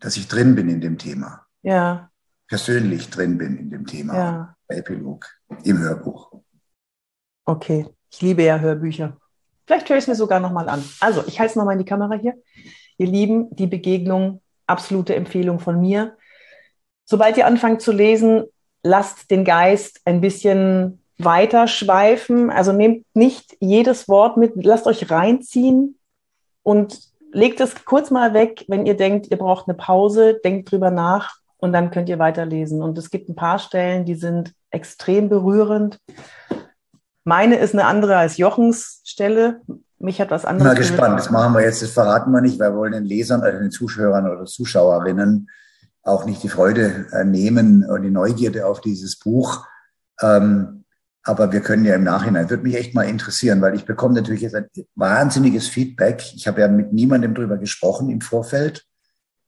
dass 0.00 0.16
ich 0.16 0.28
drin 0.28 0.54
bin 0.54 0.68
in 0.68 0.80
dem 0.80 0.98
Thema. 0.98 1.46
Ja. 1.62 2.10
Persönlich 2.48 3.08
drin 3.10 3.38
bin 3.38 3.56
in 3.56 3.70
dem 3.70 3.86
Thema. 3.86 4.14
Ja. 4.14 4.56
Epilog 4.68 5.26
im 5.64 5.78
Hörbuch. 5.78 6.32
Okay, 7.44 7.86
ich 8.10 8.20
liebe 8.20 8.42
ja 8.42 8.58
Hörbücher. 8.58 9.16
Vielleicht 9.66 9.88
höre 9.88 9.96
ich 9.96 10.04
es 10.04 10.08
mir 10.08 10.14
sogar 10.16 10.40
nochmal 10.40 10.68
an. 10.68 10.84
Also, 11.00 11.24
ich 11.26 11.38
halte 11.38 11.52
es 11.52 11.56
nochmal 11.56 11.74
in 11.74 11.78
die 11.78 11.88
Kamera 11.88 12.14
hier. 12.14 12.34
Ihr 12.98 13.06
Lieben, 13.06 13.54
die 13.54 13.66
Begegnung, 13.66 14.42
absolute 14.66 15.14
Empfehlung 15.14 15.60
von 15.60 15.80
mir. 15.80 16.16
Sobald 17.04 17.36
ihr 17.36 17.46
anfangt 17.46 17.80
zu 17.80 17.92
lesen, 17.92 18.44
lasst 18.82 19.30
den 19.30 19.44
Geist 19.44 20.00
ein 20.04 20.20
bisschen 20.20 21.02
weiter 21.18 21.68
schweifen. 21.68 22.50
Also 22.50 22.72
nehmt 22.72 23.04
nicht 23.14 23.56
jedes 23.60 24.08
Wort 24.08 24.36
mit, 24.36 24.52
lasst 24.56 24.86
euch 24.86 25.10
reinziehen 25.10 25.98
und 26.62 26.98
legt 27.32 27.60
es 27.60 27.84
kurz 27.84 28.10
mal 28.10 28.34
weg, 28.34 28.64
wenn 28.68 28.86
ihr 28.86 28.96
denkt, 28.96 29.28
ihr 29.30 29.38
braucht 29.38 29.68
eine 29.68 29.76
Pause, 29.76 30.40
denkt 30.44 30.70
drüber 30.70 30.90
nach 30.90 31.36
und 31.58 31.72
dann 31.72 31.90
könnt 31.90 32.08
ihr 32.08 32.18
weiterlesen. 32.18 32.82
Und 32.82 32.98
es 32.98 33.10
gibt 33.10 33.28
ein 33.28 33.34
paar 33.34 33.58
Stellen, 33.58 34.04
die 34.04 34.14
sind 34.14 34.52
extrem 34.70 35.28
berührend. 35.28 35.98
Meine 37.24 37.56
ist 37.56 37.72
eine 37.72 37.84
andere 37.84 38.16
als 38.16 38.36
Jochens 38.36 39.00
Stelle. 39.04 39.60
Mich 39.98 40.20
hat 40.20 40.32
was 40.32 40.44
anderes. 40.44 40.72
Ich 40.72 40.88
bin 40.88 40.96
mal 40.96 41.14
gespannt. 41.14 41.20
Das 41.20 41.30
machen 41.30 41.54
wir 41.54 41.62
jetzt. 41.62 41.80
Das 41.80 41.90
verraten 41.90 42.32
wir 42.32 42.40
nicht. 42.40 42.58
Wir 42.58 42.74
wollen 42.74 42.92
den 42.92 43.04
Lesern, 43.04 43.42
also 43.42 43.58
den 43.58 43.70
Zuschauern 43.70 44.28
oder 44.28 44.44
Zuschauerinnen 44.44 45.48
auch 46.02 46.24
nicht 46.24 46.42
die 46.42 46.48
Freude 46.48 47.06
äh, 47.12 47.24
nehmen 47.24 47.84
und 47.84 48.02
die 48.02 48.10
Neugierde 48.10 48.66
auf 48.66 48.80
dieses 48.80 49.18
Buch. 49.18 49.66
Ähm, 50.20 50.84
aber 51.24 51.52
wir 51.52 51.60
können 51.60 51.84
ja 51.84 51.94
im 51.94 52.02
Nachhinein, 52.02 52.50
würde 52.50 52.64
mich 52.64 52.74
echt 52.74 52.94
mal 52.94 53.04
interessieren, 53.04 53.60
weil 53.60 53.76
ich 53.76 53.84
bekomme 53.84 54.14
natürlich 54.14 54.42
jetzt 54.42 54.56
ein 54.56 54.66
wahnsinniges 54.96 55.68
Feedback. 55.68 56.32
Ich 56.34 56.48
habe 56.48 56.60
ja 56.60 56.68
mit 56.68 56.92
niemandem 56.92 57.34
drüber 57.34 57.58
gesprochen 57.58 58.10
im 58.10 58.20
Vorfeld. 58.20 58.84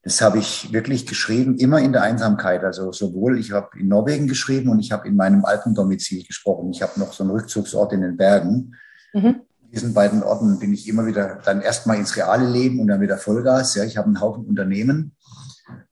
Das 0.05 0.21
habe 0.21 0.39
ich 0.39 0.73
wirklich 0.73 1.07
geschrieben, 1.07 1.57
immer 1.57 1.81
in 1.81 1.93
der 1.93 2.03
Einsamkeit. 2.03 2.63
Also 2.63 2.93
sowohl, 2.93 3.39
ich 3.39 3.51
habe 3.51 3.71
in 3.79 3.89
Norwegen 3.89 4.29
geschrieben 4.29 4.69
und 4.69 4.79
ich 4.79 4.93
habe 4.93 5.09
in 5.09 5.17
meinem 5.17 5.45
Alpendomizil 5.45 6.25
gesprochen. 6.25 6.71
Ich 6.71 6.83
habe 6.83 7.01
noch 7.01 7.13
so 7.13 7.25
einen 7.25 7.33
Rückzugsort 7.33 7.93
in 7.95 8.03
den 8.03 8.17
Bergen. 8.17 8.77
Mhm. 9.13 9.41
In 9.63 9.71
diesen 9.73 9.95
beiden 9.95 10.23
Orten 10.23 10.61
bin 10.61 10.73
ich 10.75 10.87
immer 10.89 11.07
wieder 11.07 11.41
dann 11.45 11.61
erstmal 11.61 11.97
ins 11.97 12.17
reale 12.17 12.49
Leben 12.49 12.79
und 12.79 12.87
dann 12.87 13.01
wieder 13.01 13.17
Vollgas. 13.17 13.75
Ja, 13.75 13.83
ich 13.83 13.97
habe 13.97 14.07
einen 14.07 14.21
Haufen 14.21 14.45
Unternehmen 14.45 15.17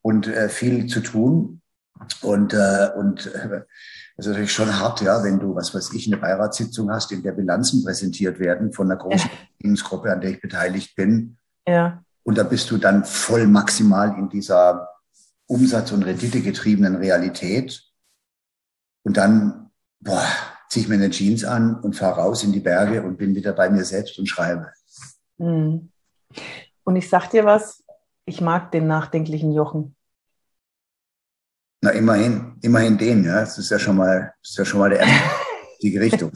und 0.01 0.27
äh, 0.27 0.49
viel 0.49 0.87
zu 0.87 1.01
tun. 1.01 1.61
Und, 2.21 2.53
äh, 2.53 2.91
und 2.97 3.27
äh, 3.27 3.63
das 4.17 4.27
ist 4.27 4.33
natürlich 4.33 4.53
schon 4.53 4.79
hart, 4.79 5.01
ja, 5.03 5.23
wenn 5.23 5.39
du, 5.39 5.55
was 5.55 5.75
weiß 5.75 5.93
ich, 5.95 6.07
eine 6.07 6.17
Beiratssitzung 6.21 6.91
hast, 6.91 7.13
in 7.13 7.23
der 7.23 7.33
Bilanzen 7.33 7.85
präsentiert 7.85 8.39
werden 8.39 8.73
von 8.73 8.91
einer 8.91 9.01
großen 9.01 9.31
Unternehmensgruppe, 9.31 10.13
an 10.13 10.21
der 10.21 10.31
ich 10.31 10.41
beteiligt 10.41 10.97
bin. 10.97 11.37
Ja. 11.67 12.03
Und 12.25 12.39
da 12.39 12.43
bist 12.43 12.71
du 12.71 12.79
dann 12.79 13.05
voll 13.05 13.47
maximal 13.47 14.17
in 14.19 14.29
dieser 14.29 14.89
Umsatz- 15.47 15.93
und 15.93 16.03
Rendite-getriebenen 16.03 16.97
Realität. 16.97 17.83
Und 19.05 19.17
dann, 19.17 19.71
boah, 20.01 20.25
ziehe 20.69 20.85
ich 20.85 20.89
mir 20.89 20.97
eine 20.97 21.11
Jeans 21.11 21.45
an 21.45 21.79
und 21.81 21.97
fahre 21.97 22.21
raus 22.21 22.45
in 22.45 22.53
die 22.53 22.61
Berge 22.61 23.03
und 23.03 23.19
bin 23.19 23.35
wieder 23.35 23.53
bei 23.53 23.69
mir 23.71 23.85
selbst 23.85 24.19
und 24.19 24.27
schreibe. 24.27 24.73
Hm. 25.39 25.91
Und 26.85 26.97
ich 26.97 27.09
sag 27.09 27.29
dir 27.31 27.45
was, 27.45 27.82
ich 28.25 28.41
mag 28.41 28.71
den 28.73 28.87
nachdenklichen 28.87 29.53
Jochen. 29.53 29.97
Na, 31.81 31.91
immerhin, 31.91 32.55
immerhin 32.63 32.97
den, 32.97 33.25
ja. 33.25 33.41
Das 33.41 33.59
ist 33.59 33.71
ja 33.71 33.79
schon 33.79 33.97
mal, 33.97 34.33
das 34.41 34.51
ist 34.51 34.59
ja 34.59 34.65
schon 34.65 34.81
mal 34.81 34.91
der 34.91 35.01
erste, 35.01 35.15
die 35.83 35.99
Richtung. 35.99 36.31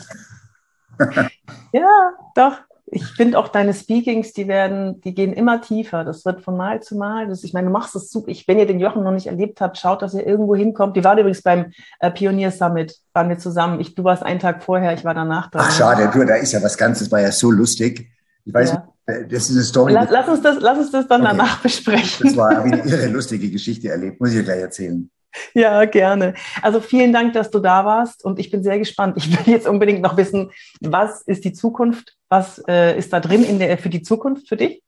ja, 1.72 2.10
doch. 2.34 2.58
Ich 2.88 3.04
finde 3.04 3.36
auch 3.36 3.48
deine 3.48 3.74
Speakings, 3.74 4.32
die 4.32 4.46
werden, 4.46 5.00
die 5.00 5.12
gehen 5.12 5.32
immer 5.32 5.60
tiefer. 5.60 6.04
Das 6.04 6.24
wird 6.24 6.42
von 6.42 6.56
Mal 6.56 6.82
zu 6.82 6.96
Mal. 6.96 7.26
Das, 7.26 7.42
ich 7.42 7.52
meine, 7.52 7.66
du 7.66 7.72
machst 7.72 7.96
das 7.96 8.10
super. 8.10 8.28
Ich, 8.28 8.46
wenn 8.46 8.60
ihr 8.60 8.66
den 8.66 8.78
Jochen 8.78 9.02
noch 9.02 9.10
nicht 9.10 9.26
erlebt 9.26 9.60
habt, 9.60 9.76
schaut, 9.76 10.02
dass 10.02 10.14
ihr 10.14 10.24
irgendwo 10.24 10.54
hinkommt. 10.54 10.96
Die 10.96 11.02
waren 11.02 11.18
übrigens 11.18 11.42
beim 11.42 11.72
äh, 11.98 12.12
Pionier 12.12 12.52
Summit, 12.52 12.96
waren 13.12 13.28
wir 13.28 13.38
zusammen. 13.38 13.80
Ich, 13.80 13.96
du 13.96 14.04
warst 14.04 14.22
einen 14.22 14.38
Tag 14.38 14.62
vorher, 14.62 14.94
ich 14.94 15.04
war 15.04 15.14
danach 15.14 15.50
dran. 15.50 15.64
Ach, 15.66 15.72
schade, 15.72 16.10
du, 16.12 16.24
da 16.24 16.36
ist 16.36 16.52
ja 16.52 16.62
was 16.62 16.78
Ganzes, 16.78 17.10
war 17.10 17.20
ja 17.20 17.32
so 17.32 17.50
lustig. 17.50 18.08
Ich 18.44 18.54
weiß, 18.54 18.70
ja. 18.70 18.76
Äh, 18.76 18.95
das 19.06 19.48
ist 19.48 19.52
eine 19.52 19.62
Story. 19.62 19.92
Lass, 19.92 20.10
lass, 20.10 20.28
uns, 20.28 20.42
das, 20.42 20.56
lass 20.60 20.78
uns 20.78 20.90
das 20.90 21.06
dann 21.06 21.22
okay. 21.22 21.30
danach 21.30 21.62
besprechen. 21.62 22.26
Das 22.26 22.36
war 22.36 22.58
eine 22.58 22.84
irre 22.84 23.06
lustige 23.06 23.50
Geschichte 23.50 23.88
erlebt, 23.88 24.20
muss 24.20 24.30
ich 24.30 24.36
dir 24.36 24.44
gleich 24.44 24.60
erzählen. 24.60 25.10
Ja, 25.54 25.84
gerne. 25.84 26.34
Also 26.62 26.80
vielen 26.80 27.12
Dank, 27.12 27.34
dass 27.34 27.50
du 27.50 27.58
da 27.58 27.84
warst 27.84 28.24
und 28.24 28.38
ich 28.38 28.50
bin 28.50 28.62
sehr 28.62 28.78
gespannt. 28.78 29.16
Ich 29.16 29.30
will 29.30 29.52
jetzt 29.52 29.68
unbedingt 29.68 30.00
noch 30.00 30.16
wissen, 30.16 30.50
was 30.80 31.22
ist 31.22 31.44
die 31.44 31.52
Zukunft? 31.52 32.16
Was 32.28 32.62
äh, 32.66 32.98
ist 32.98 33.12
da 33.12 33.20
drin 33.20 33.44
in 33.44 33.58
der, 33.58 33.78
für 33.78 33.90
die 33.90 34.02
Zukunft 34.02 34.48
für 34.48 34.56
dich? 34.56 34.82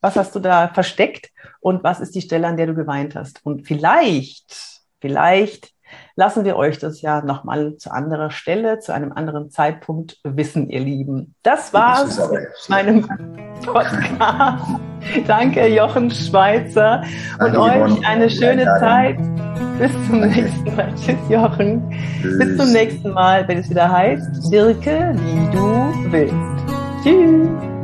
Was 0.00 0.16
hast 0.16 0.34
du 0.34 0.40
da 0.40 0.68
versteckt 0.68 1.30
und 1.60 1.84
was 1.84 2.00
ist 2.00 2.14
die 2.14 2.22
Stelle, 2.22 2.46
an 2.46 2.56
der 2.56 2.66
du 2.66 2.74
geweint 2.74 3.14
hast? 3.14 3.40
Und 3.44 3.66
vielleicht, 3.66 4.82
vielleicht 5.00 5.72
lassen 6.16 6.44
wir 6.44 6.56
euch 6.56 6.78
das 6.78 7.00
ja 7.00 7.22
nochmal 7.22 7.76
zu 7.76 7.90
anderer 7.90 8.30
Stelle, 8.30 8.78
zu 8.78 8.92
einem 8.92 9.12
anderen 9.12 9.50
Zeitpunkt 9.50 10.18
wissen, 10.24 10.68
ihr 10.68 10.80
Lieben. 10.80 11.34
Das 11.42 11.72
war's 11.72 12.16
das 12.16 12.30
mit 12.30 12.48
meinem 12.68 13.08
Podcast. 13.64 14.64
Danke, 15.26 15.66
Jochen 15.68 16.10
Schweizer. 16.10 17.02
Und 17.40 17.54
Danke, 17.54 17.60
euch 17.60 18.06
eine 18.06 18.28
schöne 18.28 18.64
Zeit. 18.80 19.18
Bis 19.78 19.92
zum 20.06 20.20
Danke. 20.20 20.42
nächsten 20.42 20.76
Mal. 20.76 20.94
Tschüss, 20.96 21.28
Jochen. 21.28 21.90
Tschüss. 22.20 22.38
Bis 22.38 22.56
zum 22.56 22.72
nächsten 22.72 23.10
Mal, 23.12 23.46
wenn 23.46 23.58
es 23.58 23.70
wieder 23.70 23.90
heißt, 23.90 24.50
wirke, 24.50 25.14
wie 25.14 25.56
du 25.56 26.10
willst. 26.10 26.34
Tschüss. 27.04 27.77